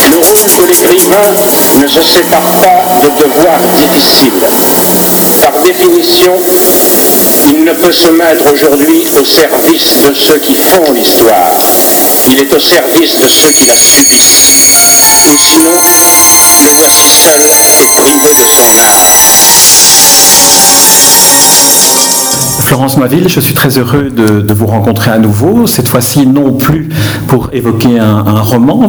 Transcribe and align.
L'heureux 0.00 0.36
du 0.36 0.48
colibri 0.56 1.00
ne 1.80 1.88
se 1.88 2.02
sépare 2.02 2.48
pas 2.60 2.84
de 3.02 3.08
devoirs 3.22 3.60
difficiles. 3.80 5.38
Par 5.42 5.60
définition, 5.62 6.38
il 7.48 7.64
ne 7.64 7.72
peut 7.72 7.92
se 7.92 8.08
mettre 8.08 8.52
aujourd'hui 8.52 9.04
au 9.18 9.24
service 9.24 10.04
de 10.06 10.14
ceux 10.14 10.38
qui 10.38 10.54
font 10.54 10.92
l'histoire. 10.92 11.52
Il 12.30 12.38
est 12.38 12.52
au 12.52 12.58
service 12.60 13.20
de 13.20 13.28
ceux 13.28 13.50
qui 13.52 13.66
la 13.66 13.76
subissent. 13.76 14.52
Le 16.62 16.68
voici 16.68 18.46
seul 18.66 19.52
Florence 22.72 22.96
Maville, 22.96 23.28
je 23.28 23.38
suis 23.38 23.52
très 23.52 23.76
heureux 23.76 24.08
de, 24.08 24.54
vous 24.54 24.66
rencontrer 24.66 25.10
à 25.10 25.18
nouveau, 25.18 25.66
cette 25.66 25.88
fois-ci 25.88 26.26
non 26.26 26.54
plus 26.54 26.88
pour 27.28 27.50
évoquer 27.52 27.98
un, 27.98 28.22
roman, 28.22 28.86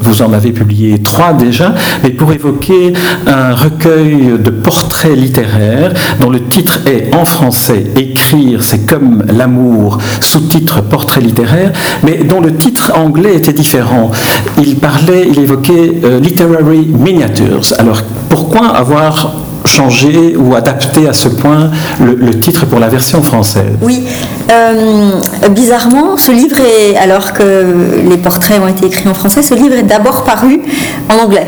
vous 0.00 0.22
en, 0.22 0.32
avez, 0.32 0.52
publié 0.52 1.02
trois 1.02 1.34
déjà, 1.34 1.74
mais 2.02 2.08
pour 2.08 2.32
évoquer 2.32 2.94
un 3.26 3.54
recueil 3.54 4.38
de 4.42 4.48
portraits 4.48 5.14
littéraires 5.14 5.92
dont 6.18 6.30
le 6.30 6.44
titre 6.44 6.78
est 6.86 7.14
en 7.14 7.26
français 7.26 7.84
Écrire, 7.94 8.64
c'est 8.64 8.86
comme 8.86 9.22
l'amour, 9.28 9.98
sous-titre 10.22 10.80
Portrait 10.80 11.20
littéraire, 11.20 11.72
mais 12.04 12.24
dont 12.24 12.40
le 12.40 12.56
titre 12.56 12.92
anglais 12.96 13.34
était 13.34 13.52
différent. 13.52 14.12
Il 14.56 14.76
parlait, 14.76 15.28
il 15.30 15.38
évoquait 15.40 15.92
euh, 16.04 16.20
Literary 16.20 16.86
Miniatures. 16.86 17.74
Alors 17.78 18.00
pourquoi 18.30 18.68
avoir 18.68 19.45
changer 19.66 20.36
ou 20.36 20.54
adapter 20.54 21.08
à 21.08 21.12
ce 21.12 21.28
point 21.28 21.70
le, 22.00 22.38
titre 22.40 22.66
pour 22.66 22.78
la 22.78 22.88
version 22.88 23.22
française 23.22 23.76
Oui, 23.82 24.04
euh, 24.50 25.10
bizarrement, 25.50 26.16
ce 26.16 26.32
livre 26.32 26.56
est, 26.60 26.96
alors 26.96 27.32
que 27.32 28.02
les 28.08 28.16
portraits 28.16 28.60
ont 28.60 28.68
été 28.68 28.86
écrits 28.86 29.08
en 29.08 29.14
français, 29.14 29.42
ce 29.42 29.54
livre 29.54 29.74
est 29.74 29.82
d'abord 29.82 30.24
paru 30.24 30.60
en 31.08 31.24
anglais, 31.24 31.46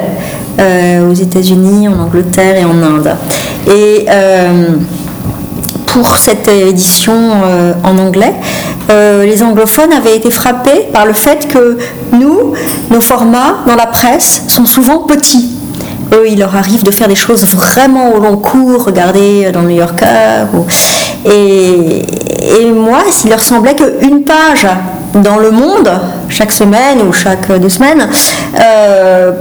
euh, 0.61 1.11
aux 1.11 1.15
États-Unis, 1.15 1.89
en 1.89 1.99
Angleterre 2.01 2.57
et 2.57 2.65
en 2.65 2.83
Inde. 2.83 3.15
Et 3.67 4.07
euh, 4.09 4.69
pour 5.87 6.17
cette 6.17 6.49
édition 6.49 7.15
en 7.83 7.99
anglais, 7.99 8.35
les 8.91 9.43
anglophones 9.43 9.93
avaient 9.93 10.17
été 10.17 10.31
frappés 10.31 10.87
par 10.93 11.07
le 11.07 11.13
fait 11.13 11.49
que 11.49 11.79
nous, 12.13 12.53
nos 12.91 13.01
formats 13.01 13.59
dans 13.67 13.75
la 13.75 13.87
presse 13.87 14.45
sont 14.49 14.67
souvent 14.67 14.99
petits 14.99 15.58
eux, 16.13 16.27
il 16.29 16.39
leur 16.39 16.55
arrive 16.57 16.83
de 16.83 16.91
faire 16.91 17.09
des 17.09 17.15
choses 17.15 17.45
vraiment 17.45 18.13
au 18.13 18.21
long 18.21 18.37
cours, 18.37 18.85
regardez 18.85 19.47
euh, 19.47 19.53
dans 19.53 19.63
le 19.63 19.69
New 19.69 19.77
Yorker. 19.77 20.45
Et, 21.25 22.03
moi, 22.73 23.01
s'il 23.11 23.31
leur 23.31 23.41
semblait 23.41 23.75
qu'une 23.75 24.23
page 24.25 24.67
dans 25.15 25.37
le 25.37 25.51
monde, 25.51 25.91
chaque 26.29 26.53
semaine 26.53 27.01
ou 27.09 27.13
chaque 27.13 27.51
deux 27.61 27.69
semaines, 27.69 28.09
euh, 28.59 29.33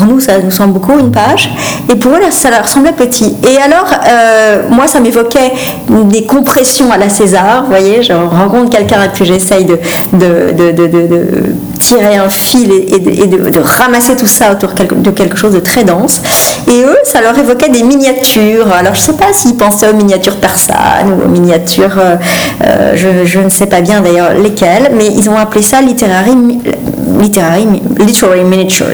pour 0.00 0.08
nous, 0.08 0.20
ça 0.20 0.38
nous 0.38 0.50
semble 0.50 0.72
beaucoup 0.72 0.98
une 0.98 1.10
page, 1.10 1.50
et 1.90 1.94
pour 1.94 2.12
eux, 2.12 2.20
ça 2.30 2.50
leur 2.50 2.66
semblait 2.66 2.92
petit. 2.92 3.36
Et 3.46 3.58
alors, 3.58 3.86
euh, 4.08 4.62
moi, 4.70 4.86
ça 4.86 5.00
m'évoquait 5.00 5.52
des 5.88 6.24
compressions 6.24 6.90
à 6.90 6.96
la 6.96 7.10
César, 7.10 7.64
vous 7.64 7.70
voyez, 7.70 8.02
je 8.02 8.12
rencontre 8.12 8.70
quelqu'un 8.70 9.02
et 9.04 9.08
puis 9.08 9.24
j'essaye 9.26 9.66
de, 9.66 9.78
tirer 11.78 12.16
un 12.16 12.28
fil 12.28 12.72
et, 12.72 13.26
de, 13.26 13.60
ramasser 13.60 14.16
tout 14.16 14.26
ça 14.26 14.52
autour 14.52 14.70
de 14.72 15.10
quelque 15.10 15.36
chose 15.36 15.52
de 15.52 15.60
très 15.60 15.84
dense. 15.84 16.22
Et 16.68 16.82
eux, 16.82 16.96
ça 17.04 17.20
leur 17.20 17.36
évoquait 17.38 17.68
des 17.68 17.82
miniatures. 17.82 18.72
Alors, 18.72 18.94
je 18.94 19.00
ne 19.00 19.04
sais 19.04 19.12
pas 19.14 19.32
s'ils 19.32 19.56
pensaient 19.56 19.88
aux 19.88 19.94
miniatures 19.96 20.36
persanes 20.36 21.12
ou 21.12 21.26
aux 21.26 21.28
miniatures, 21.28 21.98
euh, 21.98 22.16
euh, 22.64 22.92
je, 22.96 23.38
ne 23.40 23.48
sais 23.48 23.66
pas 23.66 23.80
bien 23.80 24.00
d'ailleurs 24.00 24.34
lesquelles, 24.34 24.92
mais 24.96 25.06
ils 25.06 25.28
ont 25.28 25.36
appelé 25.36 25.62
ça 25.62 25.80
literary, 25.80 26.32
literary, 27.18 27.66
literary 27.98 28.44
miniatures. 28.44 28.86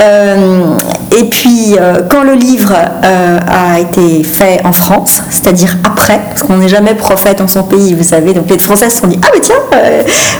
Euh, 0.00 0.76
et 1.16 1.24
puis, 1.24 1.76
euh, 1.78 2.02
quand 2.10 2.22
le 2.22 2.34
livre 2.34 2.74
euh, 3.04 3.38
a 3.46 3.80
été 3.80 4.22
fait 4.22 4.60
en 4.64 4.72
France, 4.72 5.22
c'est-à-dire 5.30 5.76
après, 5.84 6.20
parce 6.28 6.42
qu'on 6.42 6.58
n'est 6.58 6.68
jamais 6.68 6.94
prophète 6.94 7.40
en 7.40 7.48
son 7.48 7.62
pays, 7.62 7.94
vous 7.94 8.04
savez, 8.04 8.34
donc 8.34 8.50
les 8.50 8.58
Français 8.58 8.90
se 8.90 8.98
sont 8.98 9.06
dit 9.06 9.18
Ah, 9.22 9.28
mais 9.32 9.40
tiens, 9.40 9.56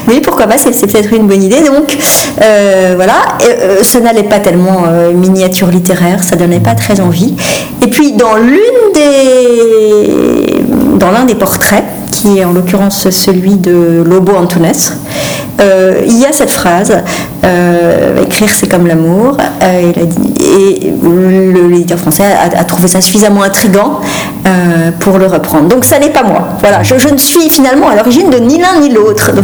oui, 0.09 0.21
pourquoi 0.21 0.47
pas, 0.47 0.59
c'est, 0.59 0.71
peut-être 0.87 1.13
une 1.13 1.27
bonne 1.27 1.43
idée. 1.43 1.63
Donc, 1.63 1.97
voilà, 2.97 3.15
ce 3.83 3.99
n'allait 3.99 4.25
pas 4.25 4.41
tellement 4.41 4.85
miniature 5.15 5.69
littéraire, 5.69 6.23
ça 6.23 6.37
donnait 6.37 6.61
pas 6.61 6.75
très 6.75 7.01
envie. 7.01 7.35
Et 7.83 7.89
puis, 7.89 8.13
dans 8.13 8.37
l'une 8.37 8.93
des. 8.95 10.65
dans 10.99 11.11
l'un 11.11 11.25
des 11.25 11.35
portraits, 11.35 11.85
qui 12.11 12.39
est 12.39 12.45
en 12.45 12.53
l'occurrence 12.53 13.11
celui 13.11 13.57
de 13.57 14.03
Lobo 14.07 14.33
Antunes, 14.37 14.73
euh, 15.61 16.03
il 16.07 16.19
y 16.19 16.27
a 16.27 16.33
cette 16.33 16.51
phrase 16.51 16.97
euh, 17.45 18.23
écrire 18.23 18.51
c'est 18.51 18.69
comme 18.69 18.87
l'amour. 18.87 19.37
Euh, 19.63 19.93
et 20.41 20.93
l'éditeur 21.69 21.99
français 21.99 22.25
a, 22.25 22.65
trouvé 22.65 22.89
ça 22.89 23.01
suffisamment 23.01 23.43
intrigant 23.43 24.01
pour 25.01 25.19
le 25.19 25.27
reprendre. 25.27 25.69
Donc 25.69 25.85
ça 25.85 25.99
n'est 25.99 26.11
pas 26.11 26.23
moi. 26.23 26.49
Voilà 26.61 26.83
je, 26.83 27.09
ne 27.09 27.19
suis 27.19 27.51
finalement 27.51 27.89
à 27.89 27.97
l'origine 27.97 28.31
de 28.31 28.39
ni 28.39 28.59
l'un 28.59 28.81
ni 28.81 28.91
l'autre. 28.91 29.31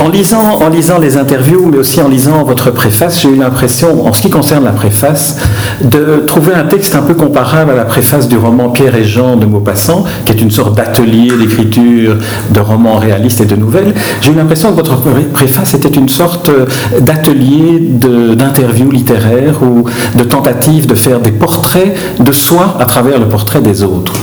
En 0.00 0.08
lisant 0.08 0.60
en 0.60 0.68
lisant 0.68 0.98
les 0.98 1.16
interviews 1.16 1.66
mais 1.68 1.78
aussi 1.78 2.00
en 2.00 2.08
lisant 2.08 2.44
votre 2.44 2.70
préface 2.70 3.20
j'ai 3.20 3.28
eu 3.28 3.34
l'impression 3.34 4.06
en 4.06 4.12
ce 4.12 4.22
qui 4.22 4.30
concerne 4.30 4.64
la 4.64 4.70
préface 4.70 5.38
de 5.80 6.22
trouver 6.24 6.54
un 6.54 6.64
texte 6.64 6.94
un 6.94 7.02
peu 7.02 7.14
comparable 7.14 7.72
à 7.72 7.74
la 7.74 7.84
préface 7.84 8.28
du 8.28 8.36
roman 8.36 8.68
Pierre 8.68 8.94
et 8.94 9.02
Jean 9.02 9.36
de 9.36 9.44
Maupassant 9.44 10.04
qui 10.24 10.32
est 10.32 10.40
une 10.40 10.52
sorte 10.52 10.76
d'atelier 10.76 11.32
d'écriture 11.36 12.16
de 12.50 12.60
romans 12.60 12.98
réalistes 12.98 13.40
et 13.40 13.44
de 13.44 13.56
nouvelles 13.56 13.71
j'ai 14.20 14.32
eu 14.32 14.34
l'impression 14.34 14.70
que 14.70 14.76
votre 14.76 14.96
préface 15.32 15.74
était 15.74 15.88
une 15.88 16.08
sorte 16.08 16.48
euh, 16.48 16.66
d'atelier 17.00 17.78
d'interview 17.80 18.90
littéraire 18.90 19.62
ou 19.62 19.84
de 20.16 20.24
tentative 20.24 20.86
de 20.86 20.94
faire 20.94 21.20
des 21.20 21.32
portraits 21.32 21.94
de 22.18 22.32
soi 22.32 22.76
à 22.78 22.84
travers 22.84 23.18
le 23.18 23.28
portrait 23.28 23.60
des 23.60 23.82
autres. 23.82 24.14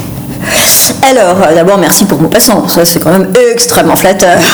Alors, 1.09 1.37
euh, 1.41 1.55
d'abord, 1.55 1.77
merci 1.77 2.05
pour 2.05 2.21
mon 2.21 2.29
passant. 2.29 2.67
Ça, 2.67 2.85
c'est 2.85 2.99
quand 2.99 3.11
même 3.11 3.31
extrêmement 3.51 3.95
flatteur. 3.95 4.37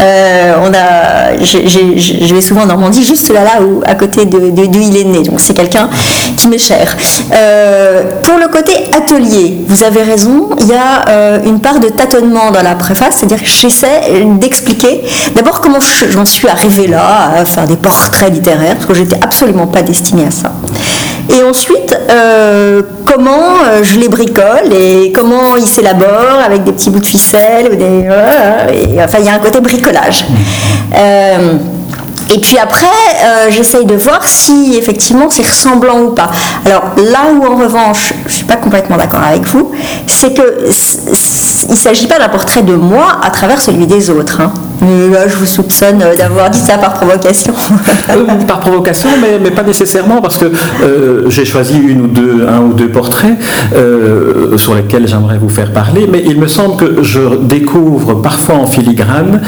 Euh, 0.00 0.54
on 0.60 0.72
a, 0.74 1.36
je 1.42 2.34
vais 2.34 2.40
souvent 2.40 2.62
en 2.62 2.66
Normandie, 2.66 3.04
juste 3.04 3.32
là, 3.32 3.44
là 3.44 3.62
où, 3.62 3.80
à 3.86 3.94
côté 3.94 4.24
de, 4.24 4.50
d'où 4.50 4.80
il 4.80 4.96
est 4.96 5.04
né. 5.04 5.22
Donc, 5.22 5.40
c'est 5.40 5.54
quelqu'un 5.54 5.88
qui 6.36 6.48
m'est 6.48 6.58
cher. 6.58 6.96
Euh, 7.32 8.02
pour 8.22 8.36
le 8.38 8.48
côté 8.48 8.72
atelier, 8.92 9.64
vous 9.66 9.82
avez 9.84 10.02
raison. 10.02 10.50
Il 10.60 10.66
y 10.66 10.74
a 10.74 11.40
une 11.44 11.60
part 11.60 11.80
de 11.80 11.88
tâtonnement 11.88 12.50
dans 12.50 12.62
la 12.62 12.74
préface, 12.74 13.16
c'est-à-dire 13.18 13.42
que 13.42 13.48
j'essaie 13.48 14.24
d'expliquer 14.38 15.02
d'abord 15.34 15.60
comment 15.60 15.78
j'en 16.10 16.24
suis 16.24 16.48
arrivée 16.48 16.88
là, 16.88 17.30
à 17.38 17.44
faire 17.44 17.66
des 17.66 17.76
portraits 17.76 18.32
littéraires, 18.32 18.74
parce 18.74 18.86
que 18.86 18.94
j'étais 18.94 19.18
absolument 19.22 19.66
pas 19.66 19.82
destinée 19.82 20.26
à 20.26 20.30
ça. 20.30 20.52
Et 21.30 21.42
ensuite, 21.42 21.96
euh, 22.10 22.82
comment 23.06 23.62
euh, 23.64 23.82
je 23.82 23.98
les 23.98 24.08
bricole 24.08 24.72
et 24.72 25.12
comment 25.12 25.56
ils 25.56 25.66
s'élaborent 25.66 26.40
avec 26.44 26.64
des 26.64 26.72
petits 26.72 26.90
bouts 26.90 27.00
de 27.00 27.06
ficelle. 27.06 27.70
Ou 27.72 27.76
des, 27.76 28.08
enfin, 29.02 29.18
il 29.20 29.24
y 29.24 29.28
a 29.28 29.34
un 29.34 29.38
côté 29.38 29.60
bricolage. 29.60 30.24
Euh, 30.96 31.54
et 32.32 32.38
puis 32.38 32.56
après, 32.58 32.86
j'essaye 33.50 33.84
de 33.84 33.94
voir 33.94 34.26
si 34.26 34.76
effectivement 34.78 35.28
c'est 35.28 35.42
ressemblant 35.42 36.00
ou 36.00 36.10
pas. 36.12 36.30
Alors 36.64 36.92
là 36.96 37.20
où 37.34 37.44
en 37.44 37.56
revanche, 37.56 38.14
je 38.22 38.28
ne 38.28 38.34
suis 38.34 38.44
pas 38.44 38.56
complètement 38.56 38.96
d'accord 38.96 39.20
avec 39.22 39.46
vous, 39.46 39.72
c'est 40.06 40.32
que 40.32 40.64
il 41.66 41.70
ne 41.70 41.76
s'agit 41.76 42.06
pas 42.06 42.18
d'un 42.18 42.28
portrait 42.28 42.62
de 42.62 42.74
moi 42.74 43.18
à 43.22 43.30
travers 43.30 43.60
celui 43.60 43.86
des 43.86 44.08
autres. 44.08 44.40
Hein. 44.40 44.52
Là, 44.80 45.28
je 45.28 45.36
vous 45.36 45.46
soupçonne 45.46 46.02
euh, 46.02 46.16
d'avoir 46.16 46.50
dit 46.50 46.58
ça 46.58 46.78
par 46.78 46.94
provocation. 46.94 47.54
Euh, 48.10 48.24
par 48.46 48.60
provocation, 48.60 49.08
mais, 49.42 49.50
pas 49.50 49.62
nécessairement, 49.62 50.20
parce 50.20 50.36
que 50.36 50.46
euh, 50.82 51.30
j'ai 51.30 51.44
choisi 51.44 51.78
une 51.78 52.02
ou 52.02 52.06
deux, 52.06 52.46
un 52.46 52.60
ou 52.60 52.72
deux 52.74 52.88
portraits 52.88 53.36
sur 54.56 54.74
lesquels 54.74 55.06
j'aimerais 55.08 55.38
vous 55.38 55.48
faire 55.48 55.72
parler, 55.72 56.08
mais 56.10 56.22
il 56.26 56.38
me 56.38 56.46
semble 56.46 56.76
que 56.76 57.02
je 57.02 57.36
découvre 57.42 58.14
parfois 58.14 58.56
en 58.56 58.66
filigrane 58.66 59.40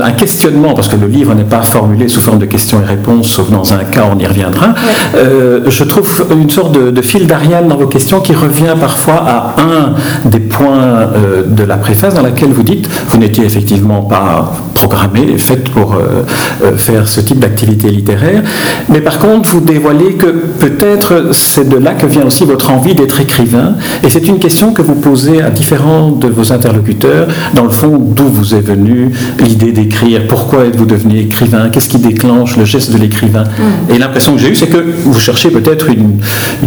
un 0.00 0.12
questionnement, 0.12 0.74
parce 0.74 0.88
que 0.88 0.96
le 0.96 1.06
livre 1.06 1.34
n'est 1.34 1.44
pas 1.44 1.62
formulé 1.62 2.08
sous 2.08 2.20
forme 2.20 2.38
de 2.38 2.46
questions 2.46 2.80
et 2.82 2.86
réponses, 2.86 3.28
sauf 3.28 3.50
dans 3.50 3.74
un 3.74 3.84
cas, 3.84 4.04
on 4.10 4.18
y 4.18 4.26
reviendra. 4.26 4.74
je 5.14 5.84
trouve 5.84 6.26
une 6.30 6.50
sorte 6.50 6.72
de, 6.72 6.90
de 6.90 7.02
fil 7.02 7.26
d'Ariane 7.26 7.68
dans 7.68 7.76
vos 7.76 7.86
questions 7.86 8.20
qui 8.20 8.34
revient 8.34 8.74
parfois 8.80 9.22
à 9.26 9.54
un 9.60 10.28
des 10.28 10.40
points 10.40 11.10
de 11.46 11.64
la 11.64 11.76
préface 11.76 12.14
dans 12.14 12.22
laquelle 12.22 12.52
vous 12.52 12.62
dites, 12.62 12.88
vous 13.08 13.18
n'étiez 13.18 13.44
effectivement 13.44 14.02
pas 14.02 14.19
pas 14.20 14.52
programmée, 14.74 15.36
faite 15.38 15.68
pour 15.70 15.94
euh, 15.94 16.22
euh, 16.64 16.76
faire 16.76 17.08
ce 17.08 17.20
type 17.20 17.38
d'activité 17.38 17.90
littéraire. 17.90 18.42
Mais 18.88 19.00
par 19.00 19.18
contre, 19.18 19.48
vous 19.50 19.60
dévoilez 19.60 20.14
que 20.14 20.26
peut-être 20.26 21.32
c'est 21.32 21.68
de 21.68 21.76
là 21.76 21.92
que 21.92 22.06
vient 22.06 22.24
aussi 22.24 22.44
votre 22.44 22.70
envie 22.70 22.94
d'être 22.94 23.20
écrivain. 23.20 23.74
Et 24.02 24.10
c'est 24.10 24.26
une 24.26 24.38
question 24.38 24.72
que 24.72 24.82
vous 24.82 24.94
posez 24.94 25.42
à 25.42 25.50
différents 25.50 26.10
de 26.10 26.28
vos 26.28 26.52
interlocuteurs. 26.52 27.28
Dans 27.54 27.64
le 27.64 27.70
fond, 27.70 27.98
d'où 27.98 28.24
vous 28.24 28.54
est 28.54 28.60
venue 28.60 29.10
l'idée 29.38 29.72
d'écrire 29.72 30.26
Pourquoi 30.28 30.66
êtes-vous 30.66 30.86
devenu 30.86 31.18
écrivain 31.18 31.68
Qu'est-ce 31.70 31.88
qui 31.88 31.98
déclenche 31.98 32.56
le 32.56 32.64
geste 32.64 32.92
de 32.92 32.98
l'écrivain 32.98 33.44
mm. 33.44 33.94
Et 33.94 33.98
l'impression 33.98 34.34
que 34.34 34.40
j'ai 34.40 34.48
eue, 34.48 34.56
c'est 34.56 34.68
que 34.68 34.84
vous 35.04 35.18
cherchez 35.18 35.50
peut-être 35.50 35.88
une, 35.90 36.20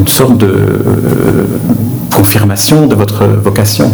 sorte 0.07 0.37
de 0.37 0.45
euh, 0.45 1.45
confirmation 2.15 2.85
de 2.87 2.95
votre 2.95 3.23
vocation. 3.25 3.91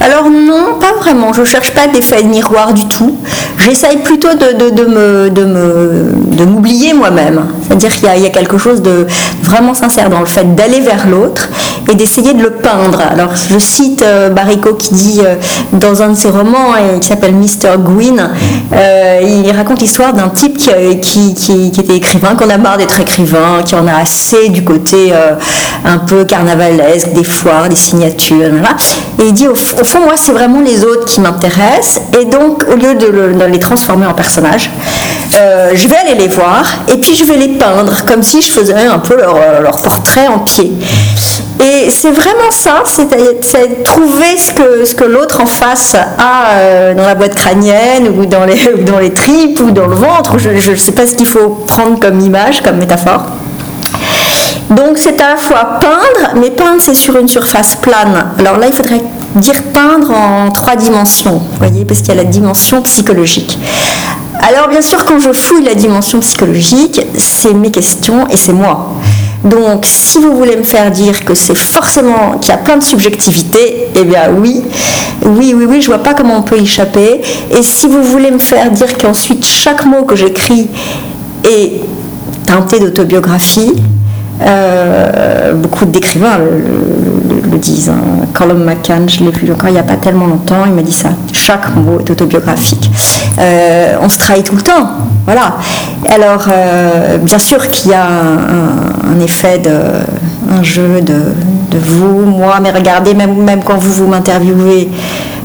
Alors 0.00 0.28
non, 0.28 0.78
pas 0.80 0.92
vraiment. 0.98 1.32
Je 1.32 1.40
ne 1.40 1.46
cherche 1.46 1.72
pas 1.72 1.86
d'effet 1.86 2.22
de 2.22 2.28
miroir 2.28 2.74
du 2.74 2.86
tout. 2.86 3.16
J'essaye 3.58 3.98
plutôt 3.98 4.34
de, 4.34 6.44
m'oublier 6.44 6.92
moi-même. 6.92 7.46
C'est-à-dire 7.62 7.94
qu'il 7.94 8.22
y, 8.22 8.26
a 8.26 8.30
quelque 8.30 8.58
chose 8.58 8.82
de 8.82 9.06
vraiment 9.42 9.74
sincère 9.74 10.10
dans 10.10 10.20
le 10.20 10.26
fait 10.26 10.54
d'aller 10.54 10.80
vers 10.80 11.06
l'autre 11.06 11.48
et 11.90 11.94
d'essayer 11.94 12.34
de 12.34 12.42
le 12.42 12.50
peindre. 12.50 13.00
Alors 13.10 13.34
je 13.34 13.58
cite 13.58 14.02
euh, 14.02 14.30
Barrico 14.30 14.74
qui 14.74 14.94
dit 14.94 15.20
euh, 15.24 15.36
dans 15.72 16.02
un 16.02 16.10
de 16.10 16.16
ses 16.16 16.30
romans 16.30 16.74
qui 17.00 17.08
s'appelle 17.08 17.34
Mr. 17.34 17.78
Gwyn, 17.78 18.30
euh, 18.72 19.20
il 19.22 19.50
raconte 19.52 19.80
l'histoire 19.80 20.12
d'un 20.12 20.28
type 20.28 20.58
qui, 20.58 21.34
qui, 21.34 21.68
était 21.68 21.96
écrivain, 21.96 22.34
qu'on 22.34 22.50
a 22.50 22.58
marre 22.58 22.76
d'être 22.76 23.00
écrivain, 23.00 23.62
qui 23.64 23.74
en 23.74 23.86
a 23.86 23.94
assez 23.94 24.48
du 24.48 24.64
côté 24.64 25.12
un 25.84 25.98
peu 25.98 26.24
carnavalesque, 26.24 27.12
des 27.12 27.24
foires, 27.24 27.68
des 27.68 27.76
signatures. 27.76 28.52
Et 29.18 29.26
il 29.26 29.32
dit 29.32 29.48
au, 29.54 29.84
fond, 29.84 30.00
moi, 30.00 30.14
c'est 30.16 30.32
vraiment 30.32 30.60
les 30.60 30.84
autres 30.84 31.04
qui 31.06 31.20
m'intéressent. 31.20 32.02
Et 32.18 32.24
donc, 32.24 32.64
au 32.70 32.76
lieu 32.76 32.94
de, 32.94 33.44
les 33.46 33.58
transformer 33.58 34.06
en 34.06 34.14
personnages, 34.14 34.70
euh, 35.36 35.70
je 35.74 35.88
vais 35.88 35.96
aller 35.96 36.14
les 36.14 36.28
voir 36.28 36.64
et 36.92 36.96
puis 36.98 37.14
je 37.14 37.24
vais 37.24 37.36
les 37.36 37.48
peindre 37.48 38.04
comme 38.06 38.22
si 38.22 38.42
je 38.42 38.50
faisais 38.50 38.74
un 38.74 38.98
peu 38.98 39.16
leur, 39.16 39.36
euh, 39.36 39.70
portrait 39.82 40.26
en 40.26 40.40
pied. 40.40 40.72
Et 41.60 41.90
c'est 41.90 42.10
vraiment 42.10 42.50
ça, 42.50 42.82
c'est 42.84 43.82
trouver 43.84 44.36
ce 44.36 44.52
que, 44.52 44.84
ce 44.84 44.94
que 44.94 45.04
l'autre 45.04 45.40
en 45.40 45.46
face 45.46 45.94
a 45.94 46.50
euh, 46.52 46.94
dans 46.94 47.06
la 47.06 47.14
boîte 47.14 47.34
crânienne 47.34 48.08
ou 48.08 48.26
dans 48.26 48.44
les, 48.44 48.58
ou 48.78 48.82
dans 48.82 48.98
les 48.98 49.12
tripes 49.12 49.60
ou 49.60 49.70
dans 49.70 49.86
le 49.86 49.94
ventre. 49.94 50.36
Je 50.38 50.70
ne 50.70 50.76
sais 50.76 50.92
pas 50.92 51.06
ce 51.06 51.14
qu'il 51.14 51.26
faut 51.26 51.64
prendre 51.66 52.00
comme 52.00 52.20
image, 52.20 52.60
comme 52.62 52.76
métaphore. 52.76 53.24
Donc 54.70 54.96
c'est 54.98 55.20
à 55.20 55.30
la 55.30 55.36
fois 55.36 55.78
peindre, 55.80 56.34
mais 56.36 56.50
peindre 56.50 56.80
c'est 56.80 56.94
sur 56.94 57.16
une 57.16 57.28
surface 57.28 57.76
plane. 57.76 58.32
Alors 58.38 58.58
là 58.58 58.66
il 58.66 58.72
faudrait 58.72 59.02
dire 59.34 59.62
peindre 59.72 60.10
en 60.10 60.50
trois 60.50 60.76
dimensions, 60.76 61.40
voyez, 61.58 61.84
parce 61.84 62.00
qu'il 62.00 62.08
y 62.08 62.12
a 62.12 62.22
la 62.22 62.24
dimension 62.24 62.82
psychologique. 62.82 63.58
Alors 64.40 64.68
bien 64.68 64.82
sûr 64.82 65.04
quand 65.04 65.18
je 65.18 65.32
fouille 65.32 65.64
la 65.64 65.74
dimension 65.74 66.20
psychologique, 66.20 67.00
c'est 67.16 67.52
mes 67.54 67.70
questions 67.70 68.26
et 68.28 68.36
c'est 68.36 68.52
moi. 68.52 68.94
Donc, 69.44 69.84
si 69.84 70.18
vous 70.18 70.34
voulez 70.34 70.56
me 70.56 70.62
faire 70.62 70.90
dire 70.90 71.22
que 71.22 71.34
c'est 71.34 71.54
forcément 71.54 72.38
qu'il 72.40 72.48
y 72.48 72.54
a 72.54 72.58
plein 72.58 72.78
de 72.78 72.82
subjectivité, 72.82 73.88
eh 73.94 74.04
bien 74.04 74.30
oui, 74.34 74.62
oui, 75.22 75.54
oui, 75.54 75.66
oui, 75.68 75.82
je 75.82 75.86
vois 75.86 76.02
pas 76.02 76.14
comment 76.14 76.38
on 76.38 76.42
peut 76.42 76.58
y 76.58 76.62
échapper. 76.62 77.20
Et 77.50 77.62
si 77.62 77.86
vous 77.86 78.02
voulez 78.02 78.30
me 78.30 78.38
faire 78.38 78.70
dire 78.70 78.96
qu'ensuite 78.96 79.44
chaque 79.44 79.84
mot 79.84 80.04
que 80.04 80.16
j'écris 80.16 80.68
est 81.44 81.82
teinté 82.46 82.80
d'autobiographie, 82.80 83.72
euh, 84.42 85.52
beaucoup 85.54 85.84
d'écrivains 85.84 86.38
le, 86.38 87.58
disent. 87.58 87.88
Hein. 87.88 88.26
Colum 88.32 88.64
McCann, 88.64 89.08
je 89.08 89.22
l'ai 89.22 89.30
vu 89.30 89.50
encore 89.52 89.68
il 89.68 89.74
n'y 89.74 89.78
a 89.78 89.84
pas 89.84 89.96
tellement 89.96 90.26
longtemps, 90.26 90.64
il 90.66 90.72
m'a 90.72 90.82
dit 90.82 90.92
ça. 90.92 91.10
Chaque 91.32 91.74
mot 91.76 92.00
est 92.00 92.10
autobiographique. 92.10 92.90
Euh, 93.38 93.94
on 94.02 94.08
se 94.08 94.18
trahit 94.18 94.44
tout 94.44 94.56
le 94.56 94.62
temps. 94.62 94.88
Voilà. 95.24 95.56
Alors, 96.08 96.46
euh, 96.52 97.18
bien 97.18 97.38
sûr 97.38 97.66
qu'il 97.68 97.92
y 97.92 97.94
a 97.94 98.06
un, 98.06 99.20
effet 99.20 99.58
de 99.58 99.70
un 100.50 100.62
jeu 100.62 101.00
de, 101.00 101.14
de, 101.70 101.78
vous, 101.78 102.26
moi, 102.26 102.58
mais 102.60 102.70
regardez, 102.70 103.14
même, 103.14 103.42
même 103.42 103.62
quand 103.62 103.78
vous 103.78 103.92
vous 103.92 104.06
m'interviewez, 104.08 104.90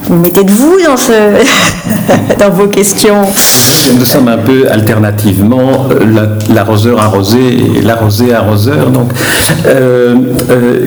vous 0.09 0.17
mettez 0.17 0.44
de 0.44 0.51
vous 0.51 0.77
dans, 0.83 0.97
ce 0.97 1.13
dans 2.39 2.50
vos 2.50 2.67
questions? 2.67 3.21
Nous 3.97 4.06
sommes 4.06 4.27
un 4.27 4.38
peu 4.38 4.69
alternativement 4.69 5.88
euh, 5.91 6.25
l'arroseur 6.53 7.00
arrosé 7.00 7.39
et 7.77 7.81
l'arrosé 7.81 8.33
arroseur. 8.33 8.89
Donc, 8.89 9.11
euh, 9.65 10.15
euh, 10.50 10.85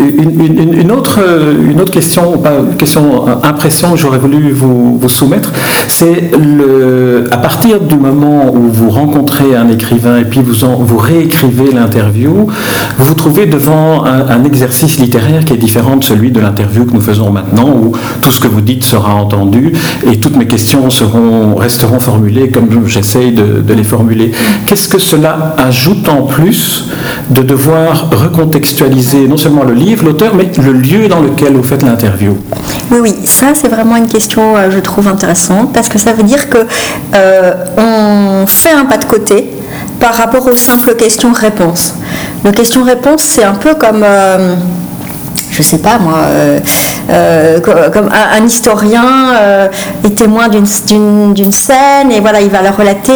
une, 0.81 0.91
autre, 0.91 1.21
une 1.69 1.81
autre 1.81 1.93
question, 1.93 2.39
pas 2.39 2.53
question, 2.79 3.25
impression 3.45 3.93
que 3.93 3.99
j'aurais 3.99 4.19
voulu 4.19 4.51
vous, 4.51 4.99
vous 4.99 5.09
soumettre, 5.09 5.53
c'est 5.89 6.31
à 7.31 7.37
partir 7.39 7.81
du 7.81 7.97
moment 7.97 8.53
où 8.53 8.71
vous 8.71 8.91
rencontrez 8.91 9.55
un 9.57 9.69
écrivain 9.69 10.19
et 10.19 10.25
puis 10.25 10.41
vous, 10.41 10.65
en, 10.65 10.77
vous 10.77 10.99
réécrivez 10.99 11.73
l'interview, 11.73 12.49
vous 12.99 13.05
vous 13.05 13.15
trouvez 13.15 13.47
devant 13.47 14.05
un, 14.05 14.29
un 14.29 14.45
exercice 14.45 14.99
littéraire 14.99 15.45
qui 15.45 15.55
est 15.55 15.59
différent 15.59 15.97
de 15.97 16.05
celui 16.05 16.31
de 16.31 16.41
l'interview 16.41 16.85
que 16.85 16.93
nous 16.93 17.01
faisons 17.01 17.31
maintenant, 17.31 17.69
où 17.69 17.93
tout 18.21 18.31
ce 18.33 18.41
que 18.41 18.49
vous 18.49 18.61
dites 18.61 18.85
sera 18.85 19.12
entendu 19.15 19.73
et 20.11 20.19
toutes 20.19 20.37
mes 20.37 20.47
questions 20.47 20.91
seront, 20.91 21.55
resteront 21.55 22.01
formulées 22.01 22.51
comme 22.51 22.87
j'essaye 22.87 23.33
de, 23.33 23.73
les 23.73 23.85
formuler. 23.85 24.33
Qu'est-ce 24.67 24.89
que 24.89 24.99
cela 24.99 25.55
ajoute 25.57 26.09
en 26.09 26.23
plus 26.23 26.89
de 27.31 27.43
devoir 27.43 28.11
recontextualiser 28.11 29.27
non 29.29 29.37
seulement 29.37 29.65
le 29.65 29.75
livre, 29.75 30.05
l'auteur, 30.05 30.35
mais 30.35 30.51
le 30.63 30.73
lieu 30.73 31.09
dans 31.09 31.21
lequel 31.21 31.55
vous 31.55 31.63
faites 31.63 31.83
l'interview? 31.83 32.37
Oui, 32.91 32.99
oui, 33.01 33.15
ça 33.25 33.55
c'est 33.55 33.69
vraiment 33.69 33.97
une 33.97 34.09
question, 34.09 34.57
euh, 34.57 34.71
je 34.71 34.79
trouve 34.79 35.09
intéressante, 35.09 35.73
parce 35.73 35.89
que 35.89 35.99
ça 35.99 36.13
veut 36.13 36.25
dire 36.25 36.51
que 36.51 36.59
euh, 37.15 37.53
on 37.79 38.47
fait 38.47 38.73
un 38.73 38.85
pas 38.85 38.99
de 38.99 39.05
côté 39.05 39.51
par 39.99 40.15
rapport 40.15 40.47
aux 40.47 40.55
simples 40.55 40.95
questions-réponses. 40.95 41.95
Le 42.45 42.53
question-réponse, 42.53 43.23
c'est 43.23 43.45
un 43.45 43.55
peu 43.55 43.75
comme... 43.75 44.03
Euh, 44.05 44.55
je 45.51 45.63
sais 45.63 45.79
pas 45.79 45.99
moi, 45.99 46.19
euh, 47.13 47.61
euh, 47.69 47.91
comme 47.91 48.09
un, 48.11 48.47
historien 48.47 49.35
euh, 49.35 49.69
est 50.05 50.17
témoin 50.17 50.49
d'une 50.49 50.67
scène 51.53 52.11
et 52.11 52.21
voilà, 52.21 52.41
il 52.41 52.49
va 52.49 52.63
la 52.63 52.71
relater 52.71 53.13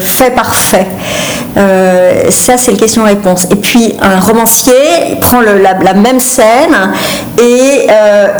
fait 0.00 0.30
par 0.34 0.54
fait. 0.54 0.86
ça, 2.30 2.56
c'est 2.56 2.72
le 2.72 2.76
question-réponse. 2.76 3.46
Et 3.50 3.56
puis, 3.56 3.94
un 4.00 4.20
romancier 4.20 4.74
prend 5.20 5.40
la, 5.40 5.94
même 5.94 6.20
scène 6.20 6.92
et 7.38 7.86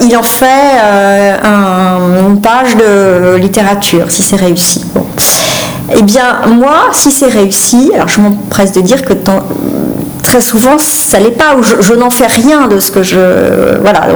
il 0.00 0.17
en 0.17 0.23
fait 0.23 1.39
une 1.45 2.41
page 2.41 2.77
de 2.77 3.37
littérature, 3.37 4.11
si 4.11 4.23
c'est 4.23 4.37
réussi. 4.37 4.85
Eh 5.97 6.03
bien, 6.03 6.41
moi, 6.49 6.91
si 6.93 7.11
c'est 7.11 7.29
réussi, 7.29 7.91
alors 7.95 8.09
je 8.09 8.21
m'empresse 8.21 8.73
de 8.73 8.81
dire 8.81 9.03
que 9.03 9.15
très 10.23 10.41
souvent, 10.43 10.77
ça 10.79 11.19
l'est 11.19 11.31
pas, 11.31 11.56
ou 11.56 11.62
je, 11.62 11.95
n'en 11.95 12.11
fais 12.11 12.27
rien 12.27 12.67
de 12.69 12.79
ce 12.79 12.91
que 12.91 13.03
je. 13.03 13.79
Voilà. 13.81 14.09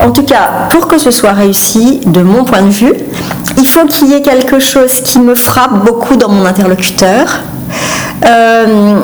En 0.00 0.10
tout 0.10 0.22
cas, 0.22 0.68
pour 0.70 0.88
que 0.88 0.98
ce 0.98 1.10
soit 1.10 1.32
réussi, 1.32 2.00
de 2.06 2.22
mon 2.22 2.44
point 2.44 2.62
de 2.62 2.70
vue, 2.70 2.92
il 3.56 3.66
faut 3.66 3.86
qu'il 3.86 4.08
y 4.08 4.14
ait 4.14 4.22
quelque 4.22 4.60
chose 4.60 5.00
qui 5.00 5.18
me 5.18 5.34
frappe 5.34 5.84
beaucoup 5.84 6.16
dans 6.16 6.28
mon 6.28 6.44
interlocuteur. 6.44 7.40
Euh, 8.24 8.94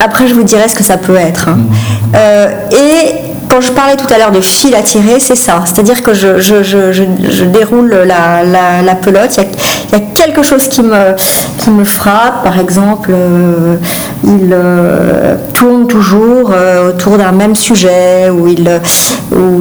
après, 0.00 0.26
je 0.26 0.34
vous 0.34 0.42
dirai 0.42 0.68
ce 0.68 0.74
que 0.74 0.84
ça 0.84 0.96
peut 0.96 1.16
être. 1.16 1.48
Hein. 1.48 1.56
Mmh. 1.56 2.12
Euh, 2.16 2.48
et 2.70 3.23
quand 3.48 3.60
je 3.60 3.72
parlais 3.72 3.96
tout 3.96 4.12
à 4.12 4.18
l'heure 4.18 4.30
de 4.30 4.40
fil 4.40 4.74
à 4.74 4.82
tirer, 4.82 5.20
c'est 5.20 5.36
ça. 5.36 5.62
C'est-à-dire 5.64 6.02
que 6.02 6.12
je, 6.14 7.44
déroule 7.44 7.90
la, 8.06 8.94
pelote. 8.96 9.38
Il 9.92 9.98
y, 9.98 10.02
a, 10.02 10.04
quelque 10.14 10.42
chose 10.42 10.68
qui 10.68 10.82
me, 10.82 11.84
frappe. 11.84 12.44
Par 12.44 12.58
exemple, 12.58 13.10
euh, 13.12 13.76
il 14.24 14.50
euh, 14.52 15.36
tourne 15.52 15.86
toujours 15.86 16.50
euh, 16.52 16.90
autour 16.90 17.18
d'un 17.18 17.32
même 17.32 17.54
sujet, 17.54 18.30
où, 18.30 18.46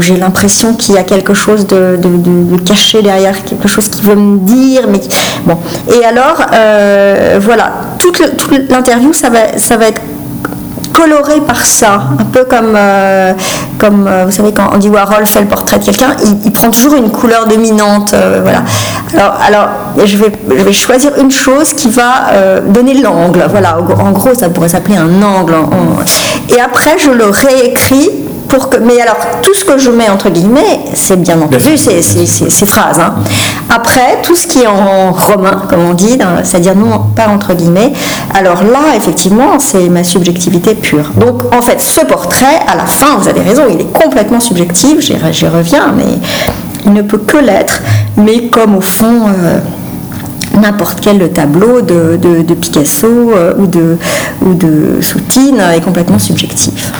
j'ai 0.02 0.18
l'impression 0.18 0.74
qu'il 0.74 0.96
y 0.96 0.98
a 0.98 1.04
quelque 1.04 1.34
chose 1.34 1.68
de, 1.68 1.98
caché 2.66 3.02
derrière, 3.02 3.44
quelque 3.44 3.68
chose 3.68 3.90
qui 3.90 4.02
veut 4.02 4.16
me 4.16 4.38
dire. 4.40 4.84
Mais, 4.90 5.00
bon. 5.46 5.58
Et 5.94 6.06
alors, 6.06 6.46
voilà, 7.40 7.74
toute 7.98 8.20
l'interview, 8.70 9.14
ça 9.14 9.30
va 9.30 9.88
être 9.88 10.02
coloré 10.94 11.42
par 11.42 11.66
ça, 11.66 12.04
un 12.20 12.26
peu 12.26 12.46
comme, 12.46 12.76
euh, 12.76 13.34
comme 13.78 14.08
euh, 14.08 14.26
vous 14.26 14.32
savez 14.32 14.54
quand 14.54 14.74
Andy 14.74 14.90
Warhol 14.90 15.26
fait 15.26 15.42
le 15.42 15.48
portrait 15.48 15.80
de 15.80 15.86
quelqu'un, 15.86 16.16
il, 16.46 16.52
prend 16.52 16.70
toujours 16.70 16.96
une 16.96 17.10
couleur 17.10 17.48
dominante, 17.48 18.14
euh, 18.14 18.40
voilà. 18.44 18.64
Alors, 19.14 19.34
alors 19.46 19.68
je, 20.06 20.18
vais, 20.18 20.32
je 20.50 20.64
vais 20.64 20.74
choisir 20.74 21.12
une 21.20 21.32
chose 21.32 21.74
qui 21.74 21.90
va 21.90 22.32
donner 22.68 22.94
l'angle, 22.96 23.46
voilà. 23.50 23.78
En 24.00 24.12
gros, 24.12 24.34
ça 24.34 24.50
pourrait 24.50 24.70
s'appeler 24.70 24.98
un 24.98 25.22
angle. 25.22 25.56
et 26.50 26.60
après, 26.60 26.98
je 26.98 27.12
le 27.12 27.26
réécris 27.26 28.10
mais 28.82 29.02
alors, 29.02 29.18
tout 29.42 29.54
ce 29.54 29.66
que 29.66 29.78
je 29.78 29.90
mets 29.90 30.10
entre 30.10 30.30
guillemets, 30.30 30.80
c'est 30.94 31.22
bien 31.22 31.42
entendu 31.42 31.78
ces, 31.78 32.02
ces, 32.02 32.66
phrases. 32.66 33.00
Hein. 33.00 33.16
Après, 33.76 34.22
tout 34.22 34.36
ce 34.36 34.46
qui 34.46 34.60
est 34.60 34.68
en 34.68 35.12
romain, 35.12 35.64
comme 35.68 35.84
on 35.90 35.94
dit, 35.96 36.20
c'est-à-dire 36.44 36.76
non 36.76 37.00
pas 37.16 37.28
entre 37.28 37.56
guillemets, 37.56 37.92
alors 38.32 38.62
là, 38.64 38.96
effectivement, 38.96 39.58
c'est 39.58 39.90
ma 39.90 40.04
subjectivité 40.04 40.76
pure. 40.76 41.10
Donc, 41.18 41.42
en 41.52 41.62
fait, 41.64 41.82
ce 41.82 42.06
portrait, 42.06 42.60
à 42.68 42.76
la 42.76 42.86
fin, 42.86 43.18
vous 43.18 43.28
avez 43.28 43.42
raison, 43.42 43.64
il 43.68 43.82
est 43.82 43.92
complètement 43.92 44.40
subjectif, 44.40 45.00
j'y 45.00 45.48
reviens, 45.48 45.92
mais 45.98 46.20
il 46.86 46.94
ne 46.94 47.02
peut 47.02 47.18
que 47.18 47.38
l'être, 47.38 47.82
mais 48.16 48.48
comme 48.48 48.76
au 48.78 48.82
fond. 48.82 49.28
Euh, 49.28 49.60
n'importe 50.62 51.00
quel 51.02 51.32
tableau 51.32 51.82
de, 51.82 52.54
Picasso 52.54 53.08
euh, 53.08 53.56
ou 53.58 53.66
de 53.66 55.02
Soutine 55.02 55.60
est 55.60 55.82
complètement 55.82 56.20
subjectif. 56.20 56.92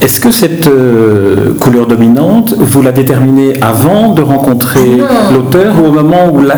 Est-ce 0.00 0.20
que 0.20 0.30
cette 0.30 0.66
euh, 0.66 1.54
couleur 1.58 1.86
dominante, 1.86 2.54
vous 2.58 2.82
la 2.82 2.92
déterminez 2.92 3.54
avant 3.62 4.12
de 4.12 4.22
rencontrer 4.22 4.98
l'auteur 5.32 5.74
ou 5.82 5.88
au 5.88 5.92
moment 5.92 6.28
où 6.32 6.42
la, 6.42 6.56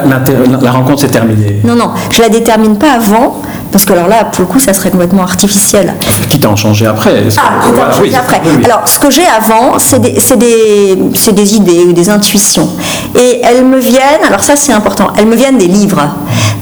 la 0.61 0.71
rencontre 0.73 1.01
s'est 1.01 1.09
terminée? 1.09 1.57
Non, 1.65 1.77
non, 1.77 1.91
je 2.11 2.21
la 2.21 2.29
détermine 2.29 2.77
pas 2.77 2.93
avant, 2.93 3.41
parce 3.79 3.87
que 3.87 3.93
alors 3.93 4.09
là, 4.09 4.25
pour 4.25 4.41
le 4.41 4.47
coup, 4.49 4.59
ça 4.59 4.75
serait 4.75 4.91
complètement 4.91 5.23
artificiel. 5.23 5.95
Quitte 6.29 6.45
à 6.45 6.51
en 6.51 6.57
changer 6.57 6.89
après 6.89 7.11
que- 7.11 7.29
Ah, 7.37 7.43
Voilà, 7.73 7.93
changer 7.93 8.09
oui, 8.11 8.17
après. 8.17 8.41
oui, 8.45 8.51
oui. 8.59 8.65
Alors, 8.65 8.83
ce 8.89 8.99
que 8.99 9.09
j'ai 9.09 9.23
avant, 9.25 9.79
c'est 9.79 10.01
des, 10.01 10.17
des, 10.37 11.33
des 11.33 11.55
idées 11.55 11.85
ou 11.89 11.93
des 11.93 12.11
intuitions. 12.11 12.69
Et 13.15 13.41
elles 13.45 13.65
me 13.65 13.79
viennent, 13.79 14.25
alors 14.27 14.41
ça 14.43 14.57
c'est 14.57 14.73
important, 14.73 15.09
elles 15.17 15.27
me 15.27 15.37
viennent 15.37 15.59
des 15.59 15.69
livres. 15.69 16.09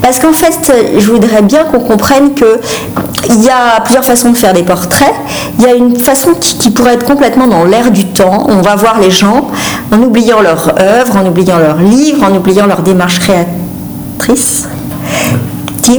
Parce 0.03 0.19
qu'en 0.19 0.35
fait, 0.35 0.71
je 0.99 1.11
voudrais 1.11 1.41
bien 1.41 1.65
qu'on 1.65 1.81
comprenne 1.81 2.35
que 2.35 2.61
il 3.31 3.43
y 3.43 3.49
a 3.49 3.81
plusieurs 3.83 4.05
façons 4.05 4.31
de 4.33 4.37
faire 4.37 4.53
des 4.53 4.63
portraits. 4.63 5.15
Il 5.59 5.65
y 5.65 5.69
a 5.69 5.75
une 5.75 5.97
façon 5.97 6.33
qui, 6.39 6.59
qui 6.59 6.69
pourrait 6.71 6.95
être 6.95 7.07
complètement 7.07 7.47
dans 7.47 7.65
l'air 7.65 7.91
du 7.91 8.05
temps. 8.05 8.47
On 8.51 8.61
va 8.61 8.77
voir 8.77 9.01
les 9.01 9.11
gens 9.11 9.49
en 9.91 10.03
oubliant 10.03 10.43
leur 10.43 10.75
œuvre, 10.79 11.17
en 11.17 11.25
oubliant 11.27 11.57
leur 11.59 11.79
livre, 11.79 12.23
en 12.31 12.35
oubliant 12.37 12.67
leur 12.67 12.83
démarche 12.83 13.21
créatrice. 13.21 14.69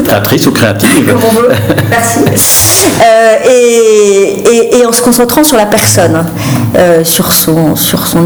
Créatrice 0.03 0.47
ou 0.47 0.51
créative 0.51 1.09
comme 1.09 1.23
on 1.23 1.41
veut. 1.41 1.49
Merci. 1.89 2.19
Euh, 3.01 3.35
et, 3.49 4.85
en 4.85 4.91
se 4.91 5.01
concentrant 5.01 5.43
sur 5.43 5.57
la 5.57 5.65
personne, 5.65 6.25
euh, 6.77 7.03
sur, 7.03 7.31
son, 7.31 7.75